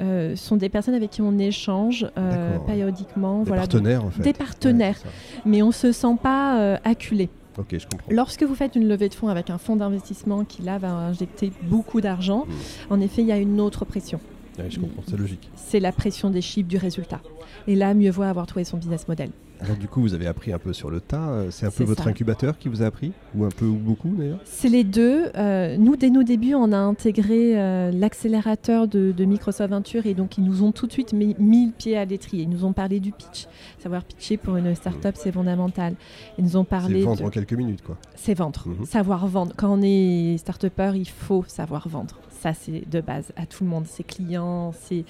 euh, 0.00 0.36
sont 0.36 0.56
des 0.56 0.68
personnes 0.68 0.94
avec 0.94 1.10
qui 1.10 1.22
on 1.22 1.38
échange 1.38 2.06
euh, 2.18 2.58
périodiquement. 2.66 3.40
Des 3.40 3.46
voilà, 3.48 3.62
partenaires 3.62 4.04
en 4.04 4.10
fait. 4.10 4.22
des 4.22 4.32
partenaires. 4.32 4.96
Ouais, 5.04 5.10
mais 5.46 5.62
on 5.62 5.72
se 5.72 5.92
sent 5.92 6.16
pas 6.22 6.58
euh, 6.60 6.76
acculé. 6.84 7.28
c'est 7.28 7.56
ça. 7.56 7.62
Ok, 7.62 7.80
je 7.80 7.86
comprends. 7.86 8.08
Lorsque 8.10 8.42
vous 8.42 8.54
faites 8.54 8.76
une 8.76 8.86
levée 8.86 9.08
de 9.08 9.14
fonds 9.14 9.28
avec 9.28 9.48
un 9.48 9.56
fonds 9.58 9.76
d'investissement 9.76 10.44
qui 10.44 10.60
là 10.62 10.76
va 10.78 10.88
injecter 10.90 11.50
beaucoup 11.62 12.00
d'argent, 12.02 12.44
Mm. 12.46 12.92
en 12.92 13.00
effet, 13.00 13.22
il 13.22 13.28
y 13.28 13.32
a 13.32 13.38
une 13.38 13.60
autre 13.60 13.84
pression. 13.86 14.20
Ouais, 14.58 14.70
je 14.70 14.80
comprends, 14.80 15.02
c'est 15.08 15.16
logique. 15.18 15.50
C'est 15.54 15.80
la 15.80 15.92
pression 15.92 16.30
des 16.30 16.40
chiffres 16.40 16.68
du 16.68 16.76
résultat. 16.78 17.20
Et 17.66 17.74
là, 17.76 17.94
mieux 17.94 18.10
vaut 18.10 18.22
avoir 18.22 18.46
trouvé 18.46 18.64
son 18.64 18.76
business 18.78 19.06
model. 19.08 19.30
Alors 19.58 19.76
du 19.78 19.88
coup, 19.88 20.02
vous 20.02 20.12
avez 20.12 20.26
appris 20.26 20.52
un 20.52 20.58
peu 20.58 20.74
sur 20.74 20.90
le 20.90 21.00
tas. 21.00 21.30
euh, 21.30 21.50
C'est 21.50 21.64
un 21.64 21.70
peu 21.70 21.76
C'est 21.78 21.84
votre 21.84 22.04
ça. 22.04 22.10
incubateur 22.10 22.58
qui 22.58 22.68
vous 22.68 22.82
a 22.82 22.86
appris 22.86 23.12
Ou 23.34 23.44
un 23.46 23.48
peu 23.48 23.64
ou 23.64 23.76
beaucoup 23.76 24.10
d'ailleurs 24.14 24.38
C'est 24.44 24.68
les 24.68 24.84
deux. 24.84 25.30
Euh, 25.34 25.78
nous, 25.78 25.96
dès 25.96 26.10
nos 26.10 26.22
débuts, 26.22 26.54
on 26.54 26.72
a 26.72 26.76
intégré 26.76 27.58
euh, 27.58 27.90
l'accélérateur 27.90 28.86
de, 28.86 29.12
de 29.12 29.24
Microsoft 29.24 29.70
Venture 29.70 30.04
et 30.04 30.12
donc 30.12 30.36
ils 30.36 30.44
nous 30.44 30.62
ont 30.62 30.72
tout 30.72 30.86
de 30.86 30.92
suite 30.92 31.14
mis, 31.14 31.34
mis 31.38 31.66
le 31.68 31.72
pied 31.72 31.96
à 31.96 32.04
l'étrier. 32.04 32.42
Ils 32.42 32.50
nous 32.50 32.66
ont 32.66 32.74
parlé 32.74 33.00
du 33.00 33.12
pitch. 33.12 33.46
Savoir 33.78 34.04
pitcher 34.04 34.36
pour 34.36 34.56
une 34.56 34.74
start-up, 34.74 35.14
c'est 35.16 35.32
fondamental. 35.32 35.94
Ils 36.38 36.44
nous 36.44 36.56
ont 36.58 36.64
C'est 36.64 36.68
parlé 36.68 37.02
vendre 37.02 37.20
de... 37.22 37.24
en 37.26 37.30
quelques 37.30 37.54
minutes, 37.54 37.82
quoi. 37.82 37.96
C'est 38.14 38.34
vendre, 38.34 38.62
Mhm. 38.66 38.84
savoir 38.84 39.26
vendre. 39.26 39.54
Quand 39.56 39.72
on 39.78 39.80
est 39.82 40.36
start-upper, 40.38 40.92
il 40.96 41.08
faut 41.08 41.44
savoir 41.48 41.88
vendre. 41.88 42.18
Ça, 42.40 42.54
c'est 42.54 42.88
de 42.88 43.00
base 43.00 43.32
à 43.36 43.46
tout 43.46 43.64
le 43.64 43.70
monde. 43.70 43.86
Ses 43.86 44.04
clients, 44.04 44.72
ses, 44.72 45.04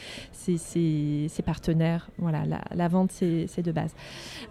partenaires. 1.45 2.09
Voilà, 2.19 2.43
la, 2.75 2.89
vente, 2.89 3.11
c'est 3.13 3.63
de 3.63 3.73
base. 3.73 3.95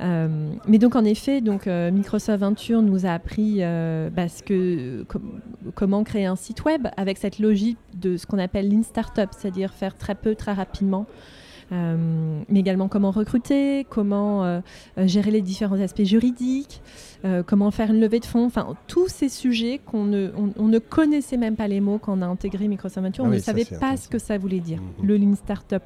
Euh, 0.02 0.52
mais 0.68 0.78
donc, 0.78 0.96
en 0.96 1.06
effet, 1.06 1.42
donc, 1.42 1.68
euh, 1.68 1.92
Microsoft 1.92 2.40
Venture 2.40 2.82
nous 2.82 3.06
a 3.06 3.12
appris 3.12 3.58
euh, 3.60 4.10
bah, 4.10 4.28
ce 4.28 4.44
que, 4.44 5.04
com- 5.04 5.42
comment 5.74 6.04
créer 6.04 6.26
un 6.26 6.36
site 6.36 6.64
web 6.66 6.88
avec 6.98 7.18
cette 7.18 7.40
logique 7.40 7.78
de 7.96 8.18
ce 8.18 8.26
qu'on 8.26 8.40
appelle 8.40 8.70
lean 8.70 8.84
startup, 8.84 9.30
c'est-à-dire 9.32 9.74
faire 9.74 9.98
très 9.98 10.16
peu, 10.16 10.36
très 10.36 10.54
rapidement. 10.54 11.06
Euh, 11.72 12.42
mais 12.48 12.60
également 12.60 12.88
comment 12.88 13.10
recruter, 13.12 13.88
comment 13.90 14.44
euh, 14.44 14.60
euh, 15.00 15.08
gérer 15.08 15.32
les 15.32 15.42
différents 15.42 15.80
aspects 15.80 16.04
juridiques, 16.04 16.82
comment 17.48 17.72
faire 17.72 17.90
une 17.90 18.00
levée 18.00 18.20
de 18.20 18.26
fonds, 18.26 18.46
enfin 18.46 18.76
tous 18.86 19.08
ces 19.08 19.30
sujets 19.30 19.80
qu'on 19.84 20.04
ne, 20.04 20.30
on, 20.38 20.52
on 20.58 20.68
ne 20.68 20.78
connaissait 20.78 21.38
même 21.38 21.56
pas 21.56 21.68
les 21.68 21.82
mots 21.82 21.98
quand 21.98 22.20
on 22.20 22.22
a 22.22 22.28
intégré 22.28 22.68
Microsoft 22.68 23.04
Venture, 23.04 23.24
Ah 23.26 23.28
on 23.28 23.32
oui, 23.32 23.38
ne 23.38 23.42
savait 23.42 23.66
pas 23.66 23.98
ce 23.98 24.08
que 24.08 24.20
ça 24.20 24.38
voulait 24.38 24.60
dire, 24.60 24.80
Mhm. 25.00 25.08
le 25.08 25.18
Lean 25.18 25.36
Startup. 25.36 25.82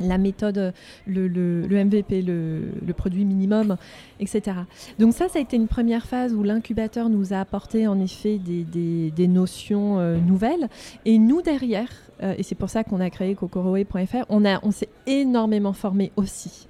La 0.00 0.18
méthode, 0.18 0.72
le, 1.06 1.66
MVP, 1.68 2.22
le, 2.22 2.92
produit 2.96 3.24
minimum, 3.24 3.76
etc. 4.20 4.58
Donc 4.98 5.12
ça, 5.12 5.28
ça 5.28 5.38
a 5.38 5.42
été 5.42 5.56
une 5.56 5.68
première 5.68 6.06
phase 6.06 6.34
où 6.34 6.42
l'incubateur 6.42 7.08
nous 7.08 7.32
a 7.32 7.40
apporté 7.40 7.86
en 7.86 8.00
effet 8.00 8.38
des, 8.38 9.28
notions 9.28 9.98
euh, 9.98 10.16
nouvelles. 10.16 10.68
Et 11.04 11.18
nous, 11.18 11.42
derrière, 11.42 11.90
euh, 12.22 12.34
et 12.38 12.42
c'est 12.42 12.54
pour 12.54 12.70
ça 12.70 12.84
qu'on 12.84 13.00
a 13.00 13.10
créé 13.10 13.34
kokoroe.fr, 13.34 14.24
on, 14.28 14.44
on 14.62 14.70
s'est 14.70 14.88
énormément 15.06 15.72
formé 15.72 16.12
aussi. 16.16 16.68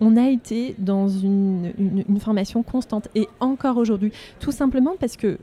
On 0.00 0.16
a 0.16 0.28
été 0.28 0.74
dans 0.78 1.08
une, 1.08 1.72
une- 1.78 2.04
une 2.08 2.20
formation 2.20 2.62
constante 2.62 3.08
et 3.14 3.28
encore 3.40 3.76
aujourd'hui, 3.76 4.12
tout 4.40 4.50
simplement 4.52 4.94
parce 4.98 5.16
que 5.16 5.38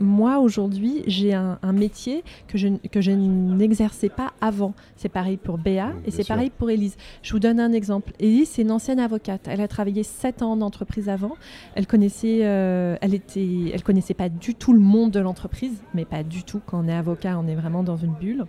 moi 0.00 0.38
aujourd'hui 0.38 1.02
j'ai 1.06 1.34
un, 1.34 1.58
un 1.62 1.72
métier 1.72 2.24
que 2.48 2.56
je, 2.56 2.68
que 2.90 3.00
je 3.00 3.10
n'exerçais 3.12 4.08
pas 4.08 4.32
avant. 4.40 4.74
C'est 4.96 5.08
pareil 5.10 5.36
pour 5.36 5.58
Béa 5.58 5.92
et 6.06 6.10
c'est 6.10 6.26
pareil 6.26 6.50
pour 6.50 6.70
Élise. 6.70 6.96
Je 7.22 7.32
vous 7.32 7.38
donne 7.40 7.60
un 7.60 7.72
exemple. 7.72 8.12
Élise 8.20 8.48
c'est 8.48 8.62
une 8.62 8.70
ancienne 8.70 9.00
avocate. 9.00 9.42
Elle 9.48 9.60
a 9.60 9.68
travaillé 9.68 10.02
7 10.02 10.42
ans 10.42 10.52
en 10.52 10.60
entreprise 10.62 11.08
avant. 11.08 11.36
Elle 11.74 11.86
connaissait, 11.86 12.40
euh, 12.42 12.96
elle 13.00 13.14
était, 13.14 13.70
elle 13.74 13.82
connaissait 13.82 14.14
pas 14.14 14.28
du 14.28 14.54
tout 14.54 14.72
le 14.72 14.80
monde 14.80 15.10
de 15.10 15.20
l'entreprise, 15.20 15.82
mais 15.94 16.04
pas 16.04 16.22
du 16.22 16.42
tout. 16.42 16.60
Quand 16.66 16.82
on 16.84 16.88
est 16.88 16.94
avocat, 16.94 17.38
on 17.38 17.46
est 17.46 17.54
vraiment 17.54 17.82
dans 17.82 17.96
une 17.96 18.14
bulle. 18.14 18.46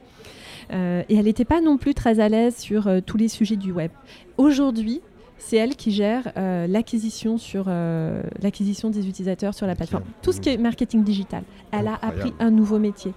Euh, 0.74 1.04
et 1.10 1.16
elle 1.16 1.26
n'était 1.26 1.44
pas 1.46 1.60
non 1.60 1.78
plus 1.78 1.94
très 1.94 2.20
à 2.20 2.30
l'aise 2.30 2.56
sur 2.56 2.88
euh, 2.88 3.00
tous 3.06 3.18
les 3.18 3.28
sujets 3.28 3.58
du 3.58 3.72
web. 3.72 3.92
Aujourd'hui, 4.38 5.02
c'est 5.42 5.58
elle 5.58 5.76
qui 5.76 5.92
gère 5.92 6.32
euh, 6.38 6.68
l'acquisition 6.68 7.38
sur 7.38 7.66
euh, 7.68 8.22
l'acquisition 8.42 8.90
des 8.90 9.08
utilisateurs 9.10 9.54
sur 9.54 9.68
la 9.68 9.76
plateforme. 9.76 10.04
Tout 10.22 10.32
ce 10.32 10.40
qui 10.40 10.50
est 10.50 10.58
marketing 10.58 11.04
digital. 11.04 11.44
Elle 11.72 11.88
a 11.88 11.96
appris 12.02 12.34
un 12.40 12.52
nouveau 12.52 12.80
métier. 12.80 13.14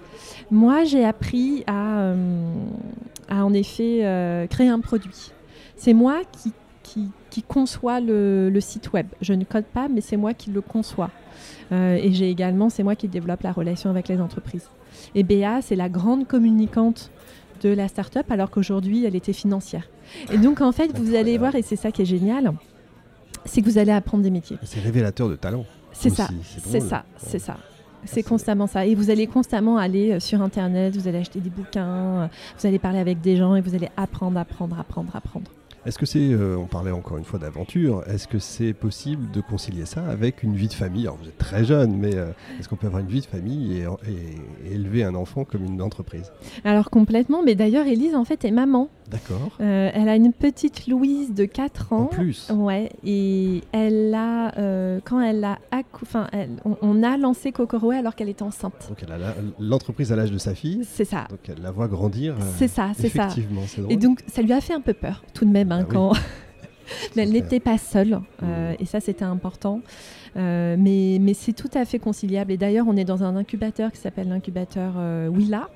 Moi, 0.50 0.85
j'ai 0.85 1.04
appris 1.04 1.64
à, 1.66 1.99
euh, 2.00 2.54
à, 3.28 3.45
en 3.45 3.52
effet 3.52 4.47
créer 4.50 4.69
un 4.69 4.81
produit. 4.81 5.33
C'est 5.76 5.93
moi 5.93 6.23
qui, 6.33 6.52
qui, 6.83 7.11
qui 7.31 7.43
conçoit 7.43 8.00
le, 8.00 8.49
le 8.50 8.61
site 8.61 8.93
web. 8.93 9.07
Je 9.21 9.33
ne 9.33 9.45
code 9.45 9.66
pas, 9.66 9.88
mais 9.88 10.00
c'est 10.00 10.16
moi 10.16 10.35
qui 10.35 10.50
le 10.50 10.61
conçois. 10.61 11.11
Et 11.73 12.12
j'ai 12.12 12.31
également, 12.31 12.71
c'est 12.71 12.85
moi 12.85 12.95
qui 12.95 13.09
développe 13.09 13.43
la 13.43 13.52
relation 13.52 13.90
avec 13.90 14.09
les 14.09 14.21
entreprises. 14.21 14.69
Et 15.14 15.25
Béa, 15.25 15.61
c'est 15.61 15.76
la 15.76 15.88
grande 15.88 16.26
communicante 16.26 17.11
de 17.62 17.70
la 17.70 17.88
start-up, 17.88 18.26
alors 18.30 18.50
qu'aujourd'hui, 18.50 19.04
elle 19.04 19.16
était 19.16 19.32
financière. 19.32 19.88
Et 20.32 20.38
donc, 20.38 20.61
en 20.61 20.73
fait, 20.73 20.96
vous 20.99 21.14
allez 21.14 21.38
voir, 21.38 21.54
et 21.54 21.62
c'est 21.62 21.76
ça 21.76 21.90
qui 21.90 22.02
est 22.02 22.06
génial, 22.06 22.52
c'est 23.44 23.61
que 23.62 23.66
vous 23.70 23.78
allez 23.78 23.92
apprendre 23.92 24.23
des 24.23 24.30
métiers. 24.30 24.58
C'est 24.62 24.80
révélateur 24.80 25.28
de 25.28 25.37
talent. 25.37 25.64
C'est 25.92 26.11
ça, 26.11 26.28
c'est 26.42 26.80
ça, 26.80 26.96
Ouais. 26.96 27.02
c'est 27.18 27.38
ça. 27.38 27.56
C'est 28.06 28.16
c'est- 28.16 28.23
constamment 28.28 28.66
ça. 28.66 28.84
Et 28.84 28.94
vous 28.94 29.08
allez 29.11 29.26
constamment 29.26 29.78
aller 29.78 30.12
euh, 30.12 30.20
sur 30.20 30.42
Internet, 30.42 30.94
vous 30.94 31.08
allez 31.08 31.18
acheter 31.18 31.40
des 31.40 31.49
bouquins, 31.49 31.87
euh, 32.25 32.26
vous 32.58 32.66
allez 32.66 32.78
parler 32.78 32.99
avec 32.99 33.20
des 33.23 33.37
gens 33.37 33.54
et 33.54 33.62
vous 33.62 33.75
allez 33.75 33.88
apprendre, 33.96 34.38
apprendre, 34.38 34.78
apprendre, 34.78 35.14
apprendre. 35.16 35.50
Est-ce 35.87 35.99
que 35.99 36.07
c'est, 36.07 36.19
euh, 36.33 36.57
on 36.57 36.64
parlait 36.67 36.91
encore 36.91 37.19
une 37.19 37.25
fois 37.25 37.38
d'aventure, 37.38 38.03
est-ce 38.07 38.26
que 38.26 38.38
c'est 38.38 38.73
possible 38.73 39.31
de 39.31 39.41
concilier 39.43 39.85
ça 39.85 40.05
avec 40.07 40.43
une 40.43 40.55
vie 40.55 40.69
de 40.69 40.73
famille? 40.73 41.03
Alors 41.03 41.19
vous 41.21 41.29
êtes 41.29 41.37
très 41.37 41.64
jeune, 41.64 41.97
mais 41.99 42.14
euh, 42.17 42.31
est-ce 42.59 42.69
qu'on 42.71 42.76
peut 42.76 42.87
avoir 42.87 43.03
une 43.03 43.09
vie 43.09 43.21
de 43.21 43.26
famille 43.26 43.76
et, 43.76 43.83
et- 44.11 44.71
et 44.71 44.75
élever 44.75 45.05
un 45.05 45.14
enfant 45.14 45.45
comme 45.45 45.62
une 45.64 45.83
entreprise? 45.83 46.33
Alors 46.64 46.88
complètement, 46.91 47.43
mais 47.45 47.55
d'ailleurs, 47.55 47.87
Elise, 47.87 48.14
en 48.14 48.25
fait, 48.25 48.45
est 48.47 48.50
maman. 48.50 48.88
D'accord. 49.11 49.59
Euh, 49.61 49.91
elle 49.93 50.09
a 50.09 50.17
une 50.17 50.33
petite 50.33 50.87
Louise 50.87 51.35
de 51.35 51.45
4 51.45 51.93
ans. 51.93 52.05
En 52.05 52.07
plus. 52.07 52.50
Ouais, 52.50 52.88
et 53.05 53.61
elle 53.73 54.14
a, 54.14 54.53
quand 55.05 55.21
elle 55.21 55.45
a, 55.45 55.59
enfin, 56.03 56.29
on, 56.64 56.76
on 56.81 57.03
a 57.03 57.19
lancé 57.19 57.53
Kokoroé 57.53 57.97
alors 57.99 58.14
qu'elle 58.14 58.31
était 58.31 58.43
enceinte. 58.43 58.87
Donc 58.88 59.03
elle 59.03 59.12
a 59.12 59.35
l'entreprise 59.61 60.11
à 60.12 60.17
l'âge 60.17 60.31
de 60.33 60.38
sa 60.38 60.55
fille, 60.55 60.81
C'est 60.91 61.05
ça, 61.05 61.26
donc 61.29 61.41
elle 61.49 61.62
la 61.62 61.71
voit 61.71 61.88
grandir. 61.88 62.37
c'est 62.57 62.69
ça, 62.69 62.93
c'est 62.97 63.11
ça. 63.11 63.26
Effectivement, 63.26 63.61
c'est 63.67 63.83
drôle. 63.83 63.93
Et 63.93 63.97
donc, 63.97 64.21
ça 64.26 64.41
lui 64.41 64.53
a 64.55 64.61
fait 64.62 64.73
un 64.73 64.81
peu 64.81 64.95
peur, 64.95 65.23
tout 65.35 65.45
de 65.45 65.50
même, 65.50 65.71
hein, 65.75 65.81
Bah 65.81 65.87
oui. 65.88 65.95
quand. 65.95 66.12
mais 67.16 67.23
elle 67.25 67.31
n'était 67.33 67.61
pas 67.61 67.78
seule, 67.78 68.21
euh, 68.43 68.71
Mhm. 68.71 68.76
et 68.81 68.85
ça, 68.87 69.00
c'était 69.00 69.25
important. 69.25 69.81
Euh, 70.37 70.75
mais 70.78 71.19
mais 71.21 71.33
c'est 71.35 71.52
tout 71.52 71.71
à 71.75 71.85
fait 71.85 71.99
conciliable. 72.00 72.50
Et 72.52 72.57
d'ailleurs, 72.57 72.87
on 72.88 72.97
est 72.97 73.04
dans 73.04 73.23
un 73.23 73.37
incubateur 73.37 73.93
qui 73.93 73.99
s'appelle 73.99 74.28
l'incubateur 74.28 74.95
euh, 74.97 75.28
Willa, 75.28 75.69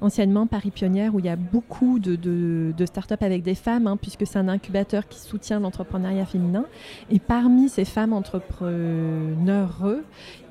anciennement 0.00 0.46
Paris 0.46 0.70
Pionnière, 0.70 1.14
où 1.14 1.18
il 1.18 1.26
y 1.26 1.28
a 1.28 1.36
beaucoup 1.36 1.98
de, 1.98 2.16
de, 2.16 2.72
de 2.74 2.86
startups 2.86 3.20
avec 3.22 3.42
des 3.42 3.54
femmes, 3.54 3.86
hein, 3.86 3.98
puisque 4.00 4.26
c'est 4.26 4.38
un 4.38 4.48
incubateur 4.48 5.06
qui 5.06 5.18
soutient 5.20 5.60
l'entrepreneuriat 5.60 6.24
féminin. 6.24 6.64
Et 7.10 7.18
parmi 7.18 7.68
ces 7.68 7.84
femmes 7.84 8.14
entrepreneurs, 8.14 9.82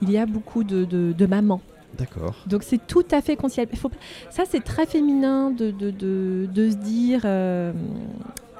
il 0.03 0.11
y 0.11 0.17
a 0.19 0.25
beaucoup 0.27 0.63
de, 0.63 0.85
de- 0.85 1.25
mamans. 1.25 1.61
D'accord. 1.97 2.35
Donc 2.45 2.61
c'est 2.63 2.85
tout 2.85 3.05
à 3.11 3.21
fait 3.21 3.35
conciliable. 3.35 3.75
Faut 3.75 3.89
Ça, 4.29 4.43
c'est 4.47 4.63
très 4.63 4.85
féminin 4.85 5.49
de, 5.49 5.71
de, 5.71 5.89
de, 5.89 6.47
de 6.53 6.69
se 6.69 6.75
dire... 6.75 7.21
euh, 7.25 7.73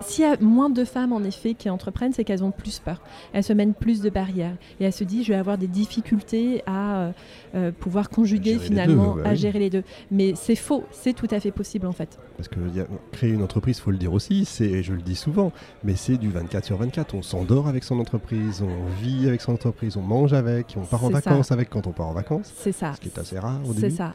S'il 0.01 0.23
y 0.23 0.27
a 0.27 0.37
moins 0.39 0.69
de 0.69 0.85
femmes, 0.85 1.11
en 1.13 1.23
effet, 1.23 1.53
qui 1.53 1.69
entreprennent, 1.69 2.13
c'est 2.13 2.23
qu'elles 2.23 2.43
ont 2.43 2.51
plus 2.51 2.79
peur. 2.79 3.01
Elles 3.33 3.43
se 3.43 3.53
mènent 3.53 3.73
plus 3.73 4.01
de 4.01 4.09
barrières. 4.09 4.55
Et 4.79 4.85
elles 4.85 4.93
se 4.93 5.03
disent, 5.03 5.25
je 5.25 5.33
vais 5.33 5.39
avoir 5.39 5.57
des 5.57 5.67
difficultés 5.67 6.61
à 6.65 6.97
euh, 6.99 7.11
euh, 7.55 7.71
pouvoir 7.71 8.09
conjuguer 8.09 8.57
finalement, 8.59 9.15
deux, 9.15 9.21
bah 9.23 9.29
à 9.29 9.31
oui. 9.31 9.37
gérer 9.37 9.59
les 9.59 9.69
deux. 9.69 9.83
Mais 10.11 10.33
c'est 10.35 10.55
faux, 10.55 10.83
c'est 10.91 11.13
tout 11.13 11.27
à 11.31 11.39
fait 11.39 11.51
possible, 11.51 11.85
en 11.87 11.91
fait. 11.91 12.17
Parce 12.37 12.47
que 12.47 12.59
y 12.73 12.79
a- 12.79 12.87
créer 13.11 13.31
une 13.31 13.43
entreprise, 13.43 13.79
faut 13.79 13.91
le 13.91 13.97
dire 13.97 14.13
aussi, 14.13 14.45
c'est, 14.45 14.83
je 14.83 14.93
le 14.93 15.01
dis 15.01 15.15
souvent, 15.15 15.51
mais 15.83 15.95
c'est 15.95 16.17
du 16.17 16.29
24 16.29 16.63
sur 16.65 16.77
24. 16.77 17.13
On 17.15 17.21
s'endort 17.21 17.67
avec 17.67 17.83
son 17.83 17.99
entreprise, 17.99 18.61
on 18.63 18.85
vit 19.03 19.27
avec 19.27 19.41
son 19.41 19.53
entreprise, 19.53 19.97
on 19.97 20.01
mange 20.01 20.31
avec, 20.33 20.75
on 20.77 20.85
part 20.85 21.03
en 21.03 21.07
C'est 21.09 21.13
ça. 21.15 21.29
vacances 21.31 21.51
avec 21.51 21.69
quand 21.69 21.87
on 21.87 21.91
part 21.91 22.07
en 22.07 22.13
vacances. 22.13 22.53
C'est 22.55 22.71
ça. 22.71 22.93
Ce 22.93 23.01
qui 23.01 23.09
est 23.09 23.19
assez 23.19 23.37
rare 23.37 23.59
au 23.67 23.73
C'est 23.73 23.81
début. 23.81 23.95
ça. 23.95 24.13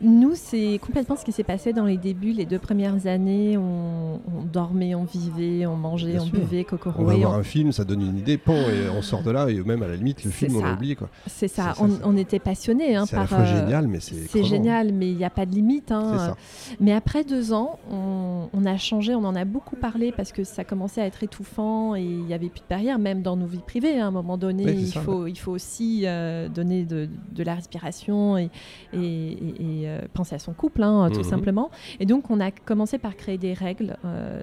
Nous, 0.00 0.32
c'est 0.34 0.78
complètement 0.80 1.16
ce 1.16 1.24
qui 1.24 1.32
s'est 1.32 1.44
passé 1.44 1.72
dans 1.72 1.84
les 1.84 1.96
débuts, 1.98 2.32
les 2.32 2.46
deux 2.46 2.58
premières 2.58 3.06
années. 3.06 3.56
On, 3.58 4.20
on 4.34 4.42
dormait, 4.50 4.94
on 4.94 5.04
vivait, 5.04 5.17
on 5.66 5.76
mangeait, 5.76 6.12
Bien 6.12 6.22
on 6.22 6.24
sûr. 6.26 6.38
buvait, 6.38 6.66
On 6.96 7.04
va 7.04 7.14
voir 7.14 7.32
on- 7.32 7.34
un 7.34 7.42
film, 7.42 7.72
ça 7.72 7.84
donne 7.84 8.00
une 8.02 8.18
idée, 8.18 8.38
pan, 8.38 8.54
et 8.54 8.88
on 8.96 9.02
sort 9.02 9.22
de 9.22 9.30
là, 9.30 9.48
et 9.48 9.60
même 9.62 9.82
à 9.82 9.86
la 9.88 9.96
limite, 9.96 10.24
le 10.24 10.30
film, 10.30 10.56
on 10.56 10.60
l'a 10.60 10.68
ça. 10.68 10.74
oublié. 10.74 10.96
C'est 11.26 11.48
ça. 11.48 11.74
On, 12.04 12.16
était 12.16 12.38
passionnés 12.38 12.96
hein, 12.96 13.06
c'est 13.06 13.16
à 13.16 13.20
la 13.20 13.26
par. 13.26 13.38
fois 13.38 13.46
euh, 13.48 13.60
génial, 13.60 13.86
mais 13.88 14.00
c'est. 14.00 14.14
C'est 14.28 14.44
génial, 14.44 14.92
mais 14.92 15.10
il 15.10 15.16
n'y 15.16 15.24
a 15.24 15.30
pas 15.30 15.46
de 15.46 15.52
limite. 15.54 15.92
hein. 15.92 16.34
Mais 16.80 16.92
après 16.92 17.24
deux 17.24 17.52
ans, 17.52 17.78
on, 17.90 18.48
on 18.52 18.66
a 18.66 18.76
changé, 18.76 19.14
on 19.14 19.24
en 19.24 19.34
a 19.36 19.44
beaucoup 19.44 19.76
parlé 19.76 20.12
parce 20.12 20.32
que 20.32 20.44
ça 20.44 20.64
commençait 20.64 21.00
à 21.00 21.06
être 21.06 21.22
étouffant 21.22 21.94
et 21.94 22.02
il 22.02 22.24
n'y 22.24 22.34
avait 22.34 22.48
plus 22.48 22.60
de 22.60 22.66
barrière, 22.68 22.98
même 22.98 23.22
dans 23.22 23.36
nos 23.36 23.46
vies 23.46 23.58
privées. 23.66 23.98
hein. 24.00 24.04
À 24.04 24.08
un 24.08 24.10
moment 24.12 24.36
donné, 24.38 24.64
Oui, 24.64 24.74
il, 24.80 24.86
ça, 24.88 25.00
faut, 25.00 25.26
il 25.26 25.36
faut 25.38 25.52
aussi 25.52 26.02
euh, 26.04 26.48
donner 26.48 26.84
de, 26.84 27.08
de 27.32 27.42
la 27.42 27.54
respiration 27.54 28.36
et, 28.38 28.50
et- 28.92 28.98
et- 28.98 29.82
et, 29.82 29.88
euh, 29.88 30.00
penser 30.14 30.34
à 30.34 30.38
son 30.38 30.52
couple, 30.52 30.82
tout 31.12 31.18
Mhm. 31.18 31.24
simplement. 31.24 31.70
Et 32.00 32.06
donc, 32.06 32.30
on 32.30 32.40
a 32.40 32.50
commencé 32.50 32.98
par 32.98 33.16
créer 33.16 33.38
des 33.38 33.52
règles, 33.52 33.96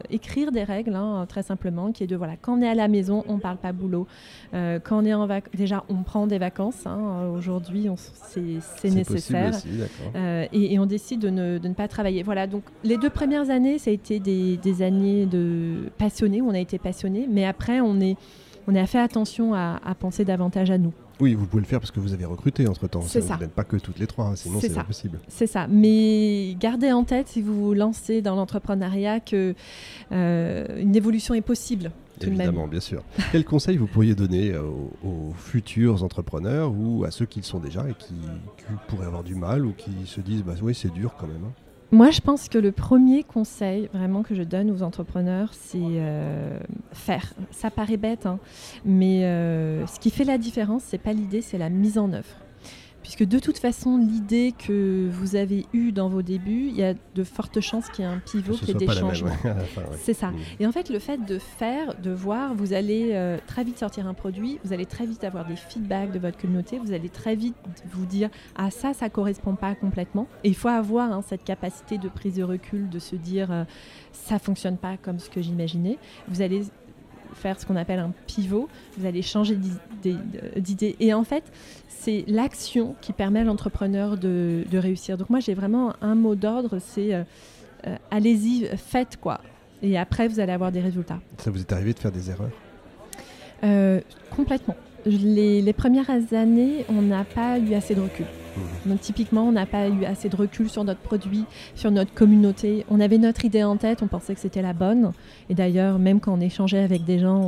écrire 0.10 0.52
des 0.52 0.64
règles, 0.66 0.94
hein, 0.96 1.26
très 1.30 1.44
simplement, 1.44 1.94
qui 1.94 2.04
est 2.04 2.08
de 2.08 2.18
voilà, 2.18 2.34
quand 2.42 2.58
on 2.58 2.62
est 2.62 2.68
à 2.68 2.76
la 2.76 2.90
maison, 2.90 3.24
on 3.30 3.36
ne 3.36 3.40
parle 3.40 3.58
pas 3.58 3.72
boulot. 3.72 4.06
Euh, 4.54 4.80
quand 4.84 5.02
on 5.02 5.06
est 5.06 5.14
en 5.14 5.26
vacances, 5.26 5.54
déjà, 5.56 5.86
on 5.88 6.04
prend 6.04 6.28
des 6.28 6.38
vacances. 6.38 6.86
hein. 6.86 7.30
Aujourd'hui, 7.34 7.88
c'est 8.26 8.90
nécessaire. 8.90 9.50
aussi. 9.52 9.68
Euh, 10.16 10.46
et, 10.52 10.74
et 10.74 10.80
on 10.80 10.86
décide 10.86 11.22
de 11.22 11.30
ne, 11.30 11.58
de 11.58 11.68
ne 11.70 11.74
pas 11.74 11.88
travailler. 11.88 12.24
Voilà, 12.24 12.48
donc 12.48 12.64
les 12.84 12.98
deux 12.98 13.10
premières 13.10 13.50
années, 13.50 13.78
ça 13.80 13.92
a 13.92 13.94
été 13.94 14.20
des, 14.20 14.58
des 14.58 14.82
années 14.82 15.26
de 15.26 15.90
passionnés, 15.98 16.42
où 16.42 16.50
on 16.50 16.54
a 16.54 16.60
été 16.60 16.80
passionnés, 16.80 17.28
mais 17.32 17.46
après, 17.46 17.80
on, 17.80 18.02
est, 18.02 18.18
on 18.68 18.76
a 18.76 18.86
fait 18.86 19.00
attention 19.00 19.54
à, 19.54 19.80
à 19.86 19.96
penser 19.96 20.26
davantage 20.26 20.72
à 20.72 20.78
nous. 20.78 20.94
Oui, 21.22 21.34
vous 21.34 21.46
pouvez 21.46 21.62
le 21.62 21.68
faire 21.68 21.80
parce 21.80 21.92
que 21.92 22.00
vous 22.00 22.14
avez 22.14 22.26
recruté 22.26 22.68
entre 22.68 22.88
temps. 22.88 23.02
C'est 23.02 23.22
Vous 23.22 23.28
ça. 23.28 23.38
n'êtes 23.38 23.52
pas 23.54 23.64
que 23.64 23.78
toutes 23.78 24.00
les 24.00 24.08
trois, 24.08 24.26
hein, 24.26 24.36
sinon 24.36 24.60
C'est 24.60 24.70
ça. 24.70 24.82
impossible. 24.82 25.20
C'est 25.30 25.48
ça. 25.48 25.68
Mais 25.68 26.56
gardez 26.60 26.92
en 26.92 27.04
tête, 27.06 27.28
si 27.30 27.42
vous 27.42 27.54
vous 27.68 27.74
lancez 27.74 28.22
dans 28.22 28.36
l'entrepreneuriat, 28.36 29.20
que 29.22 29.56
euh, 30.12 30.66
une 30.82 30.96
évolution 30.96 31.34
est 31.34 31.42
possible. 31.42 31.92
Tout 32.20 32.28
de 32.28 32.32
même. 32.32 32.42
Évidemment, 32.42 32.68
bien 32.68 32.80
sûr. 32.80 33.02
Quel 33.32 33.44
conseil 33.46 33.76
vous 33.78 33.88
pourriez 33.88 34.16
donner 34.16 34.52
euh, 34.52 34.64
aux, 34.64 35.08
aux 35.08 35.34
futurs 35.38 36.04
entrepreneurs 36.04 36.74
ou 36.74 37.04
à 37.04 37.12
ceux 37.12 37.26
qui 37.26 37.40
le 37.40 37.46
sont 37.46 37.60
déjà 37.60 37.90
et 37.90 37.94
qui, 37.94 38.14
qui 38.14 38.64
pourraient 38.88 39.08
avoir 39.08 39.24
du 39.24 39.36
mal 39.36 39.66
ou 39.66 39.74
qui 39.74 39.92
se 40.06 40.22
disent 40.22 40.44
bah 40.44 40.54
oui 40.62 40.74
c'est 40.74 40.94
dur 40.94 41.14
quand 41.20 41.28
même. 41.28 41.44
hein? 41.46 41.52
Moi, 41.92 42.12
je 42.12 42.20
pense 42.20 42.50
que 42.50 42.58
le 42.58 42.72
premier 42.72 43.24
conseil 43.24 43.90
vraiment 43.94 44.24
que 44.24 44.34
je 44.36 44.44
donne 44.44 44.72
aux 44.72 44.82
entrepreneurs, 44.82 45.54
c'est 45.54 45.78
euh, 45.82 46.60
faire. 46.92 47.34
Ça 47.52 47.70
paraît 47.70 47.98
bête, 47.98 48.26
hein, 48.26 48.40
mais 48.84 49.24
euh, 49.24 49.86
ce 49.86 50.00
qui 50.00 50.10
fait 50.10 50.24
la 50.24 50.38
différence, 50.38 50.84
c'est 50.84 50.98
pas 50.98 51.14
l'idée, 51.14 51.42
c'est 51.42 51.58
la 51.58 51.70
mise 51.70 51.98
en 51.98 52.12
œuvre. 52.12 52.45
Puisque 53.06 53.24
de 53.24 53.38
toute 53.38 53.60
façon, 53.60 54.00
l'idée 54.00 54.52
que 54.58 55.08
vous 55.12 55.36
avez 55.36 55.68
eue 55.74 55.92
dans 55.92 56.10
vos 56.10 56.24
débuts, 56.24 56.70
il 56.70 56.76
y 56.76 56.84
a 56.84 56.96
de 57.14 57.24
fortes 57.24 57.60
chances 57.60 57.88
qu'il 57.90 58.04
y 58.04 58.08
ait 58.08 58.12
un 58.12 58.18
pivot, 58.18 58.56
qu'il 58.56 58.70
y 58.70 58.72
ait 58.72 58.74
des 58.74 58.88
changements. 58.88 59.30
ouais, 59.30 59.52
ouais. 59.78 59.84
C'est 60.00 60.16
ça. 60.16 60.32
Mm. 60.32 60.38
Et 60.62 60.66
en 60.66 60.72
fait, 60.72 60.90
le 60.90 60.98
fait 60.98 61.24
de 61.24 61.38
faire, 61.38 61.94
de 62.02 62.10
voir, 62.10 62.56
vous 62.56 62.74
allez 62.74 63.12
euh, 63.14 63.38
très 63.46 63.64
vite 63.64 63.78
sortir 63.78 64.08
un 64.08 64.16
produit, 64.16 64.58
vous 64.64 64.74
allez 64.74 64.88
très 64.88 65.06
vite 65.06 65.24
avoir 65.24 65.46
des 65.46 65.56
feedbacks 65.56 66.14
de 66.14 66.18
votre 66.18 66.40
communauté, 66.40 66.80
vous 66.80 66.94
allez 66.94 67.10
très 67.10 67.36
vite 67.36 67.56
vous 67.92 68.08
dire 68.08 68.32
ah 68.56 68.72
ça, 68.72 68.96
ça 68.96 69.08
correspond 69.08 69.54
pas 69.54 69.76
complètement. 69.76 70.28
Et 70.44 70.50
il 70.50 70.56
faut 70.56 70.70
avoir 70.70 71.12
hein, 71.12 71.22
cette 71.22 71.44
capacité 71.44 72.00
de 72.00 72.10
prise 72.10 72.38
de 72.38 72.44
recul, 72.44 72.90
de 72.90 72.98
se 72.98 73.16
dire 73.16 73.52
euh, 73.52 73.66
ça 74.14 74.40
fonctionne 74.40 74.78
pas 74.78 74.98
comme 74.98 75.20
ce 75.20 75.30
que 75.30 75.44
j'imaginais. 75.44 76.00
Vous 76.28 76.42
allez 76.42 76.64
faire 77.36 77.60
ce 77.60 77.66
qu'on 77.66 77.76
appelle 77.76 78.00
un 78.00 78.12
pivot, 78.28 78.68
vous 78.98 79.06
allez 79.06 79.22
changer 79.22 79.56
d'idée- 79.56 80.18
d'idée. 80.58 80.96
Et 81.00 81.14
en 81.14 81.24
fait, 81.24 81.44
c'est 81.88 82.24
l'action 82.28 82.96
qui 83.02 83.14
permet 83.14 83.42
à 83.42 83.44
l'entrepreneur 83.44 84.18
de, 84.18 84.64
de 84.70 84.78
réussir. 84.78 85.18
Donc 85.18 85.30
moi, 85.30 85.40
j'ai 85.40 85.54
vraiment 85.54 85.94
un 86.02 86.16
mot 86.16 86.36
d'ordre, 86.36 86.80
c'est 86.80 87.14
euh, 87.14 87.24
euh, 87.88 87.96
allez-y, 88.12 88.68
faites 88.78 89.18
quoi. 89.18 89.42
Et 89.82 89.98
après, 89.98 90.28
vous 90.28 90.40
allez 90.40 90.54
avoir 90.54 90.72
des 90.72 90.82
résultats. 90.82 91.20
Ça 91.38 91.52
vous 91.52 91.60
est 91.60 91.72
arrivé 91.72 91.94
de 91.94 92.00
faire 92.00 92.12
des 92.12 92.30
erreurs? 92.30 92.50
Euh, 93.64 94.02
complètement. 94.36 94.76
Les, 95.06 95.62
les 95.62 95.74
premières 95.74 96.10
années, 96.34 96.86
on 96.90 97.02
n'a 97.02 97.24
pas 97.24 97.60
eu 97.60 97.74
assez 97.74 97.94
de 97.94 98.02
recul. 98.02 98.26
Mhm. 98.56 98.92
Donc 98.92 99.02
typiquement, 99.02 99.48
on 99.48 99.52
n'a 99.52 99.66
pas 99.66 99.88
eu 99.90 100.06
assez 100.06 100.30
de 100.30 100.36
recul 100.36 100.70
sur 100.70 100.84
notre 100.84 101.02
produit, 101.02 101.46
sur 101.76 101.92
notre 101.92 102.14
communauté. 102.14 102.86
On 102.90 103.00
avait 103.00 103.18
notre 103.18 103.46
idée 103.46 103.64
en 103.64 103.78
tête, 103.78 104.02
on 104.02 104.08
pensait 104.08 104.34
que 104.34 104.40
c'était 104.40 104.62
la 104.62 104.74
bonne. 104.74 105.12
Et 105.50 105.56
d'ailleurs, 105.56 106.00
même 106.00 106.20
quand 106.20 106.34
on 106.34 106.42
échangeait 106.42 106.84
avec 106.84 107.04
des 107.06 107.20
gens, 107.20 107.42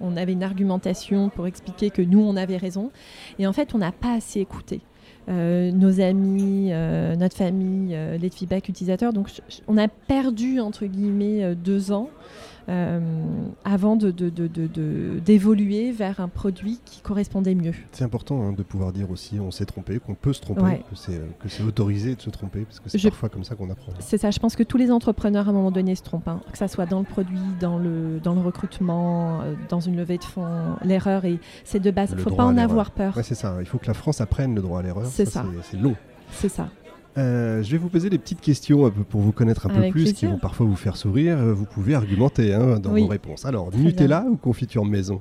on, 0.00 0.16
avait 0.16 0.32
une 0.32 0.42
argumentation 0.42 1.28
pour 1.28 1.46
expliquer 1.46 1.90
que 1.90 2.00
nous, 2.00 2.20
on 2.20 2.36
avait 2.36 2.56
raison. 2.56 2.90
Et 3.38 3.46
en 3.46 3.52
fait, 3.52 3.74
on 3.74 3.78
n'a 3.78 3.92
pas 3.92 4.14
assez 4.14 4.40
écouté. 4.40 4.80
Euh, 5.28 5.72
nos 5.72 6.00
amis, 6.00 6.68
euh, 6.70 7.16
notre 7.16 7.36
famille, 7.36 7.94
euh, 7.94 8.16
les 8.16 8.30
feedbacks 8.30 8.68
utilisateurs. 8.68 9.12
Donc, 9.12 9.28
on 9.66 9.76
a 9.76 9.88
perdu, 9.88 10.60
entre 10.60 10.86
guillemets, 10.86 11.54
deux 11.54 11.92
ans 11.92 12.08
euh, 12.68 13.00
avant 13.64 13.96
de- 13.96 14.10
de- 14.10 14.28
de- 14.28 15.18
d'évoluer 15.24 15.92
vers 15.92 16.20
un 16.20 16.28
produit 16.28 16.80
qui 16.84 17.00
correspondait 17.00 17.54
mieux. 17.54 17.74
C'est 17.92 18.04
important 18.04 18.42
hein, 18.42 18.52
de 18.52 18.62
pouvoir 18.62 18.92
dire 18.92 19.10
aussi 19.10 19.38
on 19.40 19.50
s'est 19.50 19.66
trompé, 19.66 19.98
qu'on 19.98 20.14
peut 20.14 20.32
se 20.32 20.40
tromper, 20.40 20.62
Ouais. 20.62 20.82
que 20.90 20.96
c'est 20.96 21.18
euh, 21.18 21.66
autorisé 21.68 22.14
de 22.14 22.20
se 22.20 22.30
tromper, 22.30 22.60
parce 22.64 22.80
que 22.80 22.88
c'est 22.88 23.08
parfois 23.08 23.28
comme 23.28 23.44
ça 23.44 23.54
qu'on 23.54 23.70
apprend. 23.70 23.92
C'est 24.00 24.18
ça, 24.18 24.30
je 24.30 24.38
pense 24.38 24.56
que 24.56 24.62
tous 24.62 24.76
les 24.78 24.90
entrepreneurs 24.90 25.46
à 25.46 25.50
un 25.50 25.54
moment 25.54 25.70
donné 25.70 25.94
se 25.94 26.02
trompent, 26.02 26.28
hein. 26.28 26.40
que 26.50 26.58
ça 26.58 26.68
soit 26.68 26.86
dans 26.86 26.98
le 27.00 27.04
produit, 27.04 27.38
dans 27.60 27.78
le, 27.78 28.18
dans 28.22 28.34
le 28.34 28.40
recrutement, 28.40 29.40
euh, 29.42 29.54
dans 29.68 29.80
une 29.80 29.96
levée 29.96 30.18
de 30.18 30.24
fonds. 30.24 30.46
L'erreur, 30.84 31.24
et 31.24 31.38
c'est 31.64 31.80
de 31.80 31.90
base, 31.90 32.10
il 32.12 32.16
ne 32.16 32.20
faut 32.20 32.30
pas 32.34 32.44
en 32.44 32.56
avoir 32.58 32.90
peur. 32.90 33.16
Ouais, 33.16 33.22
c'est 33.22 33.34
ça. 33.34 33.56
Il 33.60 33.66
faut 33.66 33.78
que 33.78 33.86
la 33.86 33.94
France 33.94 34.20
apprenne 34.20 34.54
le 34.54 34.62
droit 34.62 34.80
à 34.80 34.82
l'erreur. 34.82 35.06
C'est 35.06 35.24
ça. 35.24 35.44
c'est- 35.62 35.70
C'est 35.72 35.76
long. 35.82 35.94
C'est 36.32 36.48
ça. 36.48 36.68
Euh, 37.18 37.62
je 37.62 37.70
vais 37.72 37.78
vous 37.78 37.88
poser 37.88 38.10
des 38.10 38.18
petites 38.18 38.40
questions 38.40 38.90
pour 39.08 39.20
vous 39.22 39.32
connaître 39.32 39.66
un 39.66 39.70
peu 39.70 39.90
plus, 39.90 40.12
qui 40.12 40.26
vont 40.26 40.38
parfois 40.38 40.66
vous 40.66 40.76
faire 40.76 40.96
sourire. 40.96 41.38
Euh, 41.38 41.54
Vous 41.54 41.64
pouvez 41.64 41.94
argumenter 41.94 42.52
hein, 42.52 42.78
dans 42.78 42.92
Oui. 42.92 43.02
vos 43.02 43.06
réponses. 43.08 43.44
Alors, 43.46 43.70
Très 43.70 43.78
Nutella 43.80 44.26
ou 44.28 44.36
confiture 44.36 44.84
maison? 44.84 45.20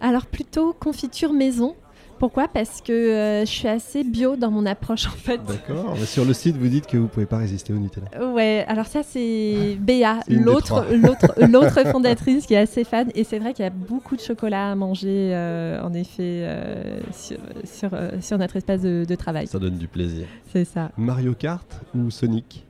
Alors 0.00 0.26
plutôt 0.26 0.72
confiture 0.74 1.32
maison. 1.32 1.74
Pourquoi? 2.18 2.48
Parce 2.48 2.80
que 2.80 2.92
euh, 2.92 3.40
je 3.40 3.50
suis 3.50 3.68
assez 3.68 4.04
bio 4.04 4.36
dans 4.36 4.50
mon 4.50 4.66
approche 4.66 5.06
en 5.06 5.10
fait. 5.10 5.40
D'accord. 5.44 5.96
Sur 6.04 6.24
le 6.24 6.32
site, 6.32 6.56
vous 6.56 6.68
dites 6.68 6.86
que 6.86 6.96
vous 6.96 7.08
pouvez 7.08 7.26
pas 7.26 7.38
résister 7.38 7.72
au 7.72 7.76
Nutella. 7.76 8.08
Ouais, 8.32 8.64
alors 8.68 8.86
ça 8.86 9.02
c'est 9.02 9.76
Béa, 9.80 10.20
l'autre, 10.28 10.86
l'autre, 10.92 11.32
l'autre 11.48 11.90
fondatrice 11.90 12.46
qui 12.46 12.54
est 12.54 12.58
assez 12.58 12.84
fan. 12.84 13.10
Et 13.14 13.24
c'est 13.24 13.38
vrai 13.38 13.54
qu'il 13.54 13.64
y 13.64 13.68
a 13.68 13.70
beaucoup 13.70 14.16
de 14.16 14.20
chocolat 14.20 14.72
à 14.72 14.74
manger, 14.74 15.30
euh, 15.34 15.80
en 15.82 15.92
effet, 15.94 16.42
euh, 16.42 17.00
sur, 17.12 17.38
sur, 17.64 17.90
sur 18.20 18.38
notre 18.38 18.56
espace 18.56 18.82
de, 18.82 19.04
de 19.08 19.14
travail. 19.14 19.46
Ça 19.46 19.58
donne 19.58 19.78
du 19.78 19.88
plaisir. 19.88 20.26
C'est 20.52 20.64
ça. 20.64 20.90
Mario 20.96 21.34
Kart 21.34 21.66
ou 21.94 22.10
Sonic? 22.10 22.64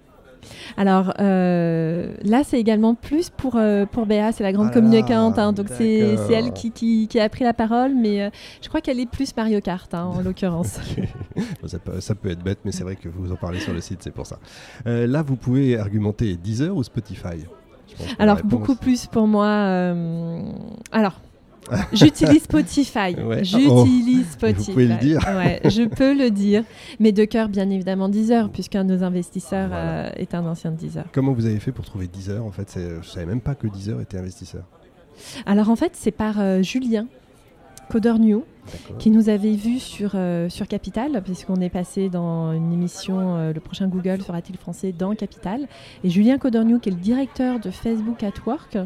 Alors 0.76 1.12
euh, 1.20 2.12
là, 2.22 2.42
c'est 2.44 2.58
également 2.58 2.94
plus 2.94 3.30
pour, 3.30 3.56
euh, 3.56 3.86
pour 3.86 4.06
Béa, 4.06 4.32
c'est 4.32 4.42
la 4.42 4.52
grande 4.52 4.68
Ah 4.70 4.74
communicante. 4.74 5.38
hein, 5.38 5.52
donc 5.52 5.68
c'est, 5.70 6.16
elle 6.30 6.52
qui, 6.52 6.70
qui, 6.72 7.08
qui 7.08 7.20
a 7.20 7.28
pris 7.28 7.44
la 7.44 7.54
parole, 7.54 7.94
mais 7.94 8.22
euh, 8.22 8.30
je 8.62 8.68
crois 8.68 8.80
qu'elle 8.80 9.00
est 9.00 9.10
plus 9.10 9.36
Mario 9.36 9.60
Kart 9.60 9.92
hein, 9.94 10.04
en 10.04 10.22
l'occurrence. 10.22 10.78
Bon, 11.36 11.68
ça, 11.68 11.78
peut, 11.78 12.00
ça 12.00 12.14
peut 12.14 12.30
être 12.30 12.42
bête, 12.42 12.60
mais 12.64 12.72
c'est 12.72 12.84
vrai 12.84 12.96
que 12.96 13.08
vous 13.08 13.32
en 13.32 13.36
parlez 13.36 13.60
sur 13.60 13.72
le 13.72 13.80
site, 13.80 14.02
c'est 14.02 14.10
pour 14.14 14.26
ça. 14.26 14.38
Là, 14.84 15.22
vous 15.22 15.36
pouvez 15.36 15.78
argumenter 15.78 16.36
Deezer 16.36 16.74
ou 16.76 16.82
Spotify? 16.82 17.44
Alors 18.18 18.38
beaucoup 18.44 18.76
plus 18.76 19.06
pour 19.06 19.26
moi. 19.26 19.46
alors. 20.92 21.20
J'utilise 21.92 22.42
Spotify. 22.42 23.14
Ouais. 23.22 23.44
J'utilise 23.44 24.26
vous 24.26 24.32
Spotify. 24.32 24.70
pouvez 24.72 24.86
le 24.86 24.96
dire. 24.96 25.20
Ouais, 25.36 25.60
je 25.64 25.82
peux 25.84 26.16
le 26.16 26.30
dire. 26.30 26.64
Mais 27.00 27.12
de 27.12 27.24
cœur, 27.24 27.48
bien 27.48 27.68
évidemment, 27.70 28.08
Deezer, 28.08 28.50
puisqu'un 28.50 28.84
de 28.84 28.94
nos 28.96 29.02
investisseurs 29.04 29.68
Voilà. 29.68 30.06
euh, 30.06 30.10
est 30.16 30.34
un 30.34 30.44
ancien 30.46 30.70
de 30.70 30.76
Deezer. 30.76 31.04
Comment 31.12 31.32
vous 31.32 31.46
avez 31.46 31.58
fait 31.60 31.72
pour 31.72 31.84
trouver 31.84 32.06
Deezer 32.06 32.44
En 32.44 32.50
fait, 32.50 32.78
je 33.02 33.06
savais 33.08 33.26
même 33.26 33.40
pas 33.40 33.54
que 33.54 33.66
Deezer 33.66 34.00
était 34.00 34.18
investisseur. 34.18 34.64
Alors 35.46 35.68
en 35.68 35.76
fait, 35.76 35.92
c'est 35.94 36.12
par 36.12 36.38
euh, 36.40 36.62
Julien, 36.62 37.06
New, 37.94 38.44
D'accord. 38.66 38.98
qui 38.98 39.10
nous 39.10 39.28
avait 39.28 39.54
vus 39.54 39.78
sur, 39.78 40.12
euh, 40.14 40.48
sur 40.48 40.68
Capital, 40.68 41.22
puisqu'on 41.24 41.60
est 41.60 41.70
passé 41.70 42.08
dans 42.08 42.52
une 42.52 42.72
émission, 42.72 43.36
euh, 43.36 43.52
le 43.52 43.60
prochain 43.60 43.88
Google 43.88 44.22
sera-t-il 44.22 44.58
français 44.58 44.92
dans 44.92 45.14
Capital. 45.14 45.66
Et 46.04 46.10
Julien 46.10 46.38
Codernew, 46.38 46.78
qui 46.78 46.90
est 46.90 46.92
le 46.92 46.98
directeur 46.98 47.60
de 47.60 47.70
Facebook 47.70 48.22
at 48.22 48.32
Work, 48.46 48.78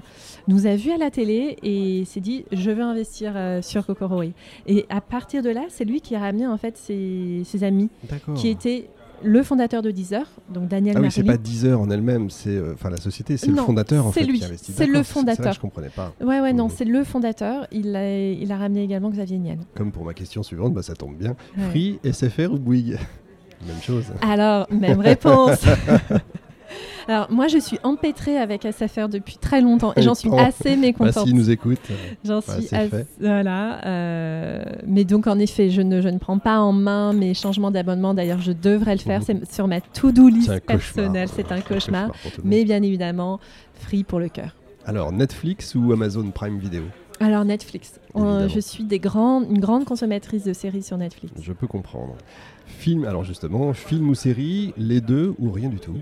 nous 0.49 0.67
a 0.67 0.77
vus 0.77 0.93
à 0.93 0.99
la 0.99 1.11
télé 1.11 1.59
et 1.63 2.05
s'est 2.05 2.21
dit 2.21 2.45
je 2.53 2.71
veux 2.71 2.83
investir 2.83 3.33
euh, 3.37 3.63
sur 3.63 3.87
Kokoroé. 3.87 4.33
Et 4.67 4.87
à 4.89 5.01
partir 5.01 5.43
de 5.43 5.51
là, 5.51 5.65
c'est 5.69 5.85
lui 5.85 6.01
qui 6.01 6.15
a 6.15 6.21
ramené 6.21 6.47
en 6.47 6.57
fait 6.57 6.77
ses, 6.77 7.43
ses 7.45 7.65
amis, 7.65 7.91
qui 8.35 8.49
étaient 8.49 8.89
le 9.25 9.43
fondateur 9.43 9.83
de 9.83 9.91
Deezer, 9.91 10.27
donc 10.53 10.69
Daniel 10.69 10.97
Ah 10.99 11.01
oui, 11.01 11.11
c'est 11.11 11.23
pas 11.25 11.37
Deezer 11.37 11.81
en 11.81 11.91
elle-même, 11.91 12.31
c'est 12.31 12.51
euh, 12.51 12.73
enfin 12.75 12.91
la 12.91 12.97
société, 12.99 13.37
c'est 13.37 13.49
le 13.49 13.57
fondateur 13.57 14.07
en 14.07 14.13
c'est 14.13 14.21
fait 14.21 14.27
lui, 14.27 14.39
qui 14.39 14.45
investit. 14.45 14.73
c'est 14.73 14.87
le 14.87 15.03
fondateur. 15.03 15.53
je 15.53 15.61
comprenais 15.61 15.89
pas. 15.91 16.13
Ouais, 16.21 16.41
ouais, 16.41 16.53
non, 16.53 16.65
Mhm. 16.65 16.71
c'est 16.77 16.85
le 16.85 17.05
fondateur. 17.05 17.67
Il 17.73 17.95
a, 17.97 18.31
il 18.31 18.51
a 18.53 18.57
ramené 18.57 18.83
également 18.85 19.11
Xavier 19.11 19.39
Niel. 19.39 19.59
Comme 19.77 19.93
pour 19.93 20.05
ma 20.05 20.15
question 20.15 20.43
suivante, 20.43 20.75
bah, 20.75 20.83
ça 20.83 20.95
tombe 20.95 21.17
bien. 21.17 21.37
Ouais. 21.57 21.69
Free, 21.71 22.01
SFR 22.05 22.53
ou 22.53 22.59
Bouygues? 22.59 22.99
Même 23.67 23.81
chose. 23.83 24.05
Alors, 24.23 24.67
même 24.73 25.01
réponse. 25.01 25.61
Alors, 27.09 27.31
moi, 27.31 27.49
je 27.49 27.59
suis 27.59 27.79
empêtrée 27.83 28.39
avec 28.39 28.65
SFR 28.65 29.09
depuis 29.09 29.37
très 29.37 29.61
longtemps 29.61 29.93
et 29.97 30.03
j'en 30.03 30.15
suis 30.15 30.31
assez 30.37 30.75
Bah, 30.77 30.81
mécontente. 30.81 31.27
S'ils 31.27 31.35
nous 31.37 31.51
écoutent, 31.51 31.79
euh, 31.91 31.95
J'en 32.25 32.41
bah, 32.41 32.61
suis 32.61 32.75
assez- 32.75 32.89
fait. 32.91 33.07
Voilà. 33.21 33.85
euh, 33.87 34.63
mais 34.87 35.05
donc, 35.05 35.27
en 35.27 35.39
effet, 35.39 35.71
je 35.71 35.83
ne, 35.83 36.01
je 36.01 36.09
ne 36.09 36.19
prends 36.19 36.39
pas 36.39 36.59
en 36.61 36.73
main 36.73 37.13
mes 37.13 37.35
changements 37.35 37.71
d'abonnement. 37.71 38.15
D'ailleurs, 38.15 38.41
je 38.41 38.53
devrais 38.53 38.95
le 38.95 39.01
faire. 39.01 39.23
C'est 39.23 39.53
sur 39.53 39.67
ma 39.69 39.81
to-do 39.81 40.29
list 40.29 40.61
personnelle. 40.67 41.29
C'est 41.35 41.53
un 41.53 41.61
cauchemar. 41.61 42.11
Mais 42.45 42.65
bien 42.65 42.83
évidemment, 42.83 43.41
free 43.75 44.05
pour 44.05 44.19
le 44.21 44.29
cœur. 44.29 44.55
Alors, 44.85 45.13
Netflix 45.13 45.75
ou 45.75 45.93
Amazon 45.93 46.31
Prime 46.31 46.59
Video? 46.59 46.83
Alors, 47.21 47.45
Netflix. 47.45 48.01
Euh, 48.17 48.49
je 48.49 48.59
suis 48.59 48.83
des 48.83 48.99
grands, 48.99 49.43
une 49.43 49.61
grande 49.61 49.85
consommatrice 49.85 50.43
de 50.43 50.53
séries 50.53 50.83
sur 50.83 50.99
Netflix. 50.99 51.33
Je 51.41 51.53
peux 51.53 51.69
comprendre. 51.69 52.17
Film, 52.67 53.05
alors 53.05 53.23
justement, 53.23 53.73
film 53.75 54.09
ou 54.09 54.15
série, 54.17 54.73
les 54.77 55.01
deux 55.01 55.35
ou 55.39 55.53
rien 55.53 55.69
du 55.69 55.79
tout? 55.79 55.97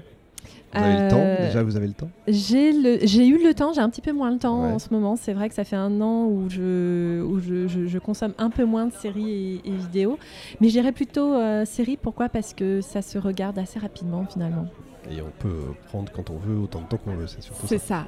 Vous 0.72 0.78
avez 0.80 1.02
le 1.04 1.10
temps 1.10 1.16
Euh, 1.20 1.46
Déjà, 1.46 1.62
vous 1.64 1.76
avez 1.76 1.86
le 1.88 1.92
temps 1.94 2.10
J'ai 2.28 2.70
eu 2.70 3.42
le 3.42 3.52
temps, 3.54 3.72
j'ai 3.72 3.80
un 3.80 3.90
petit 3.90 4.00
peu 4.02 4.12
moins 4.12 4.30
le 4.30 4.38
temps 4.38 4.62
Ouais. 4.62 4.72
en 4.72 4.78
ce 4.78 4.88
moment. 4.92 5.16
C'est 5.16 5.32
vrai 5.32 5.48
que 5.48 5.54
ça 5.54 5.64
fait 5.64 5.76
un 5.76 6.00
an 6.00 6.26
où 6.26 6.48
je, 6.48 7.22
où 7.22 7.40
je, 7.40 7.66
je- 7.66 7.86
je 7.86 7.98
consomme 7.98 8.34
un 8.38 8.50
peu 8.50 8.64
moins 8.64 8.86
de 8.86 8.92
séries 8.92 9.60
et, 9.64 9.68
et 9.68 9.72
vidéos. 9.72 10.18
Mais 10.60 10.68
je 10.68 10.72
dirais 10.74 10.92
plutôt 10.92 11.34
euh, 11.34 11.64
séries. 11.64 11.96
Pourquoi? 12.00 12.28
Parce 12.28 12.54
que 12.54 12.80
ça 12.80 13.02
se 13.02 13.18
regarde 13.18 13.58
assez 13.58 13.78
rapidement 13.80 14.24
finalement. 14.26 14.66
Et 15.10 15.20
on 15.22 15.30
peut 15.40 15.72
prendre 15.88 16.12
quand 16.12 16.30
on 16.30 16.36
veut, 16.36 16.56
autant 16.58 16.82
de 16.82 16.86
temps 16.86 16.98
qu'on 16.98 17.14
veut, 17.16 17.26
c'est 17.26 17.42
surtout 17.42 17.62
ça. 17.62 17.68
C'est 17.68 17.78
ça. 17.78 18.06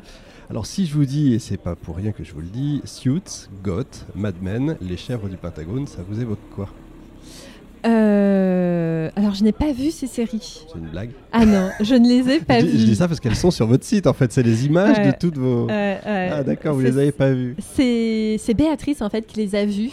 Alors 0.51 0.67
si 0.67 0.87
je 0.87 0.95
vous 0.95 1.07
dis, 1.07 1.33
et 1.33 1.39
c'est 1.39 1.57
pas 1.57 1.75
pour 1.75 1.97
rien 1.97 2.13
que 2.13 2.23
je 2.23 2.33
vous 2.33 2.41
le 2.43 2.47
dis, 2.47 2.81
Suits, 2.85 3.49
Goth, 3.65 4.07
Mad 4.15 4.35
Men, 4.43 4.77
Les 4.83 4.97
chèvres 4.99 5.29
du 5.29 5.37
Pentagone, 5.37 5.87
ça 5.87 6.03
vous 6.07 6.21
évoque 6.21 6.39
quoi? 6.55 6.69
Euh, 7.85 9.11
alors 9.17 9.35
je 9.35 9.43
n'ai 9.45 9.53
pas 9.53 9.73
vu 9.73 9.91
ces 9.91 10.07
séries. 10.07 10.65
C'est 10.73 10.79
une 10.79 10.89
blague 10.89 11.11
Ah 11.33 11.45
non, 11.45 11.71
je 11.81 11.95
ne 11.95 12.09
les 12.09 12.35
ai 12.35 12.41
pas 12.45 12.61
je, 12.61 12.67
vues. 12.67 12.79
je 12.79 12.85
dis 12.85 12.97
ça 12.97 13.09
parce 13.09 13.21
qu'elles 13.21 13.37
sont 13.37 13.51
sur 13.51 13.67
votre 13.67 13.85
site 13.85 14.07
en 14.07 14.13
fait, 14.13 14.33
c'est 14.33 14.43
les 14.43 14.67
images 14.67 14.99
Ouais. 14.99 15.07
de 15.13 15.17
toutes 15.19 15.39
vos... 15.39 15.69
Euh, 15.71 15.97
euh, 16.07 16.29
ah 16.33 16.43
d'accord, 16.43 16.75
vous 16.75 16.81
les 16.81 16.99
avez 16.99 17.13
pas 17.13 17.33
vues. 17.33 17.57
C'est 17.75 18.55
Béatrice 18.57 19.03
en 19.03 19.09
fait 19.11 19.27
qui 19.27 19.39
les 19.39 19.55
a 19.55 19.65
vues. 19.65 19.91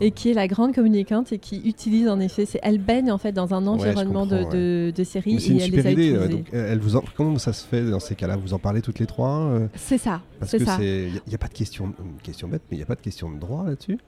Et 0.00 0.10
qui 0.10 0.30
est 0.30 0.34
la 0.34 0.46
grande 0.48 0.74
communicante 0.74 1.32
et 1.32 1.38
qui 1.38 1.62
utilise 1.64 2.08
en 2.08 2.20
effet, 2.20 2.46
elle 2.62 2.78
baigne 2.78 3.10
en 3.10 3.18
fait 3.18 3.32
dans 3.32 3.54
un 3.54 3.66
environnement 3.66 4.26
de, 4.26 4.44
de, 4.50 4.92
de 4.94 5.04
séries 5.04 5.40
c'est 5.40 5.48
une 5.50 5.56
elle 5.60 5.64
super 5.64 5.82
les 5.84 5.88
a 5.88 5.92
idée. 5.92 6.28
donc, 6.28 6.46
euh, 6.54 6.72
elle 6.72 6.78
vous 6.78 6.96
en- 6.96 7.04
Comment 7.16 7.38
ça 7.38 7.52
se 7.52 7.64
fait 7.66 7.82
dans 7.82 8.00
ces 8.00 8.14
cas-là? 8.14 8.36
Vous 8.36 8.54
en 8.54 8.58
parlez 8.58 8.80
toutes 8.82 8.98
les 8.98 9.06
trois 9.06 9.30
euh, 9.52 9.66
C'est 9.76 9.98
ça, 9.98 10.20
Parce 10.38 10.52
que 10.52 10.56
il 10.82 11.12
n'y 11.28 11.34
a, 11.34 11.38
pas 11.38 11.48
de 11.48 11.52
question, 11.54 11.86
une 11.86 12.20
question 12.22 12.48
bête, 12.48 12.62
mais 12.70 12.76
il 12.76 12.80
n'y 12.80 12.82
a 12.84 12.86
pas 12.86 12.94
de 12.96 13.00
question 13.00 13.30
de 13.30 13.38
droit 13.38 13.64
là-dessus? 13.66 13.98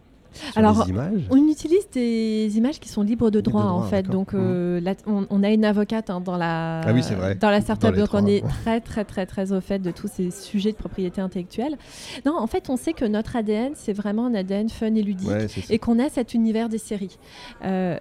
Sur 0.53 0.59
Alors. 0.59 0.87
On 1.31 1.49
utilise 1.49 1.89
des 1.93 2.51
images 2.57 2.81
qui 2.81 2.89
sont 2.89 3.03
libres 3.03 3.31
de 3.31 3.41
droit 3.41 3.65
en 3.65 3.83
fait. 3.83 4.05
Donc 4.09 4.35
euh, 4.35 4.81
là, 4.81 4.95
on, 5.07 5.27
on 5.31 5.43
a 5.43 5.51
une 5.51 5.65
avocate 5.65 6.11
hein, 6.11 6.21
dans 6.21 6.37
la 6.37 6.81
Ah 6.81 6.93
oui, 6.93 7.03
dans 7.41 7.51
la 7.51 7.61
startup 7.61 7.95
donc 7.95 8.09
on 8.13 8.27
est 8.27 8.47
très 8.47 8.81
très 8.81 9.05
très 9.05 9.27
très 9.27 9.53
au 9.53 9.61
fait 9.61 9.79
de 9.79 9.91
tous 9.91 10.09
ces 10.09 10.31
sujets 10.31 10.73
de 10.73 10.77
propriété 10.77 11.21
intellectuelle. 11.21 11.77
Non, 12.25 12.37
en 12.39 12.47
fait, 12.47 12.71
on 12.71 12.77
sait 12.77 12.93
que 12.93 13.05
notre 13.05 13.37
ADN 13.37 13.73
c'est 13.75 13.93
vraiment 13.93 14.27
un 14.27 14.35
ADN 14.35 14.69
fun 14.69 14.95
et 14.95 15.03
ludique 15.03 15.29
Ouais, 15.29 15.47
et 15.71 15.79
qu'on 15.79 15.99
a 15.99 16.09
cet 16.09 16.35
univers 16.35 16.69
des 16.69 16.79
séries. 16.79 17.19
Euh, 17.65 17.99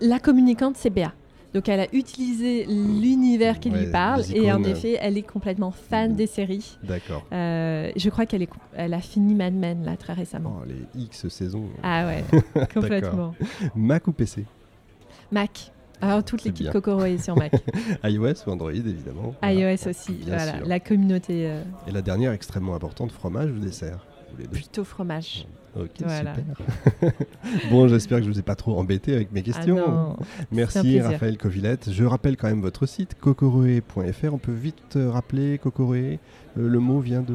la 0.00 0.18
communicante 0.18 0.76
c'est 0.76 0.90
Béa. 0.90 1.12
Donc 1.56 1.70
elle 1.70 1.80
a 1.80 1.86
utilisé 1.94 2.66
l'univers 2.66 3.60
qui 3.60 3.70
Ouais, 3.70 3.84
lui 3.86 3.90
parle 3.90 4.22
et 4.34 4.52
en 4.52 4.62
effet 4.62 4.98
elle 5.00 5.16
est 5.16 5.22
complètement 5.22 5.70
fan 5.70 6.14
des 6.14 6.26
séries. 6.26 6.76
D'accord. 6.82 7.24
Euh, 7.32 7.90
je 7.96 8.10
crois 8.10 8.26
qu'elle 8.26 8.42
est, 8.42 8.50
elle 8.74 8.92
a 8.92 9.00
fini 9.00 9.34
Mad 9.34 9.54
Men 9.54 9.82
là 9.82 9.96
très 9.96 10.12
récemment. 10.12 10.58
Oh, 10.60 10.66
les 10.66 11.02
X 11.02 11.28
saisons. 11.28 11.70
Ah 11.82 12.04
ouais, 12.08 12.24
complètement. 12.74 13.34
Mac 13.74 14.06
ou 14.06 14.12
PC 14.12 14.44
Mac. 15.32 15.72
Alors 16.02 16.22
toute 16.22 16.44
l'équipe. 16.44 16.70
Kokoro 16.70 17.04
est 17.06 17.16
sur 17.16 17.34
Mac. 17.36 17.52
iOS 18.04 18.46
ou 18.46 18.50
Android 18.50 18.70
évidemment. 18.72 19.34
Voilà. 19.40 19.72
iOS 19.72 19.88
aussi. 19.88 20.12
Bien 20.12 20.36
Voilà, 20.36 20.58
sûr. 20.58 20.66
la 20.66 20.78
communauté 20.78 21.46
euh, 21.48 21.62
Et 21.88 21.90
la 21.90 22.02
dernière 22.02 22.32
extrêmement 22.32 22.74
importante, 22.74 23.12
fromage 23.12 23.50
ou 23.50 23.58
dessert? 23.60 24.04
Ou 24.36 24.40
les 24.40 24.44
deux 24.46 24.52
plutôt 24.52 24.84
fromage. 24.84 25.46
Ok, 25.78 25.90
Voilà. 26.02 26.34
super. 26.34 27.12
bon, 27.70 27.86
j'espère 27.88 28.18
que 28.18 28.24
je 28.24 28.30
vous 28.30 28.38
ai 28.38 28.42
pas 28.42 28.54
trop 28.54 28.78
embêté 28.78 29.14
avec 29.14 29.30
mes 29.32 29.40
Ah 29.40 29.42
questions. 29.42 29.76
non. 29.76 30.10
Un 30.12 30.16
Merci. 30.50 31.00
Raphaël 31.00 31.36
Covillette. 31.36 31.90
Je 31.92 32.04
rappelle 32.04 32.36
quand 32.38 32.48
même 32.48 32.62
votre 32.62 32.86
site 32.86 33.14
kokoroe.fr. 33.20 34.32
On 34.32 34.38
peut 34.38 34.52
vite 34.52 34.96
euh, 34.96 35.10
rappeler 35.10 35.58
kokoroe. 35.58 35.94
Euh, 35.96 36.18
le 36.56 36.78
mot 36.78 37.00
vient 37.00 37.20
de. 37.20 37.34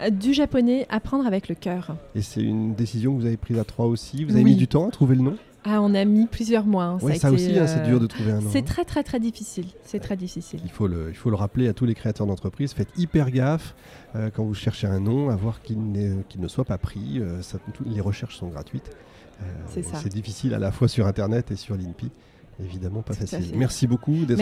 Euh, 0.00 0.08
Du 0.10 0.32
japonais, 0.32 0.86
apprendre 0.88 1.26
avec 1.26 1.48
le 1.50 1.54
cœur. 1.54 1.96
Et 2.14 2.22
c'est 2.22 2.42
une 2.42 2.74
décision 2.74 3.14
que 3.14 3.20
vous 3.20 3.26
avez 3.26 3.36
prise 3.36 3.58
à 3.58 3.64
trois 3.64 3.86
aussi. 3.86 4.24
Vous 4.24 4.32
avez 4.32 4.42
Oui. 4.44 4.52
mis 4.52 4.56
du 4.56 4.68
temps 4.68 4.88
à 4.88 4.90
trouver 4.90 5.14
le 5.16 5.22
nom? 5.22 5.36
Ah, 5.64 5.80
on 5.80 5.94
a 5.94 6.04
mis 6.04 6.26
plusieurs 6.26 6.64
mois. 6.66 6.84
hein, 6.84 6.98
Ouais, 7.02 7.14
ça, 7.16 7.28
été, 7.28 7.34
aussi, 7.36 7.58
hein, 7.58 7.66
c'est 7.66 7.80
euh, 7.80 7.86
dur 7.86 8.00
de 8.00 8.06
trouver 8.06 8.32
un 8.32 8.40
nom. 8.40 8.50
C'est 8.50 8.58
hein. 8.58 8.62
très 8.62 8.84
très 8.84 9.02
très 9.04 9.20
difficile. 9.20 9.66
C'est 9.84 10.00
très 10.00 10.16
difficile. 10.16 10.60
Il 10.64 10.70
faut, 10.70 10.88
le, 10.88 11.06
il 11.10 11.14
faut 11.14 11.30
le 11.30 11.36
rappeler 11.36 11.68
à 11.68 11.72
tous 11.72 11.84
les 11.86 11.94
créateurs 11.94 12.26
d'entreprise. 12.26 12.72
Faites 12.72 12.88
hyper 12.96 13.30
gaffe 13.30 13.74
euh, 14.16 14.30
quand 14.34 14.44
vous 14.44 14.54
cherchez 14.54 14.86
un 14.88 14.98
nom, 15.00 15.30
à 15.30 15.36
voir 15.36 15.62
qu'il, 15.62 15.78
qu'il 16.28 16.40
ne 16.40 16.48
soit 16.48 16.64
pas 16.64 16.78
pris. 16.78 17.20
Euh, 17.20 17.42
ça- 17.42 17.58
tout- 17.72 17.84
les 17.86 18.00
recherches 18.00 18.36
sont 18.36 18.48
gratuites. 18.48 18.90
C'est 19.66 19.82
ça. 19.82 19.96
C'est 20.00 20.12
difficile 20.12 20.54
à 20.54 20.58
la 20.60 20.70
fois 20.70 20.86
sur 20.86 21.06
Internet 21.06 21.50
et 21.50 21.56
sur 21.56 21.76
l'INPI. 21.76 22.10
Évidemment 22.62 23.02
pas 23.02 23.14
facile. 23.14 23.40
Merci 23.56 23.88
beaucoup 23.88 24.24
d'être 24.24 24.38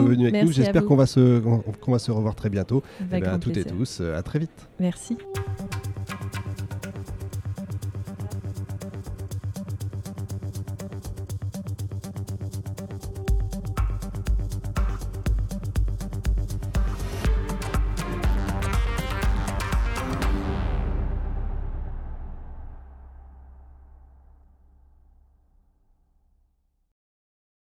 venu 0.00 0.24
avec 0.24 0.34
nous. 0.34 0.48
Merci 0.48 0.52
J'espère 0.52 0.84
qu'on 0.84 0.96
va 0.96 1.06
se 1.06 1.40
va 1.86 1.98
se 1.98 2.10
revoir 2.10 2.34
très 2.34 2.50
bientôt. 2.50 2.82
Avec 3.00 3.22
Eh 3.22 3.26
ben, 3.26 3.34
à 3.34 3.38
toutes 3.38 3.56
et 3.56 3.64
tous, 3.64 4.00
à 4.00 4.22
très 4.22 4.38
vite. 4.40 4.68
Merci. 4.80 5.16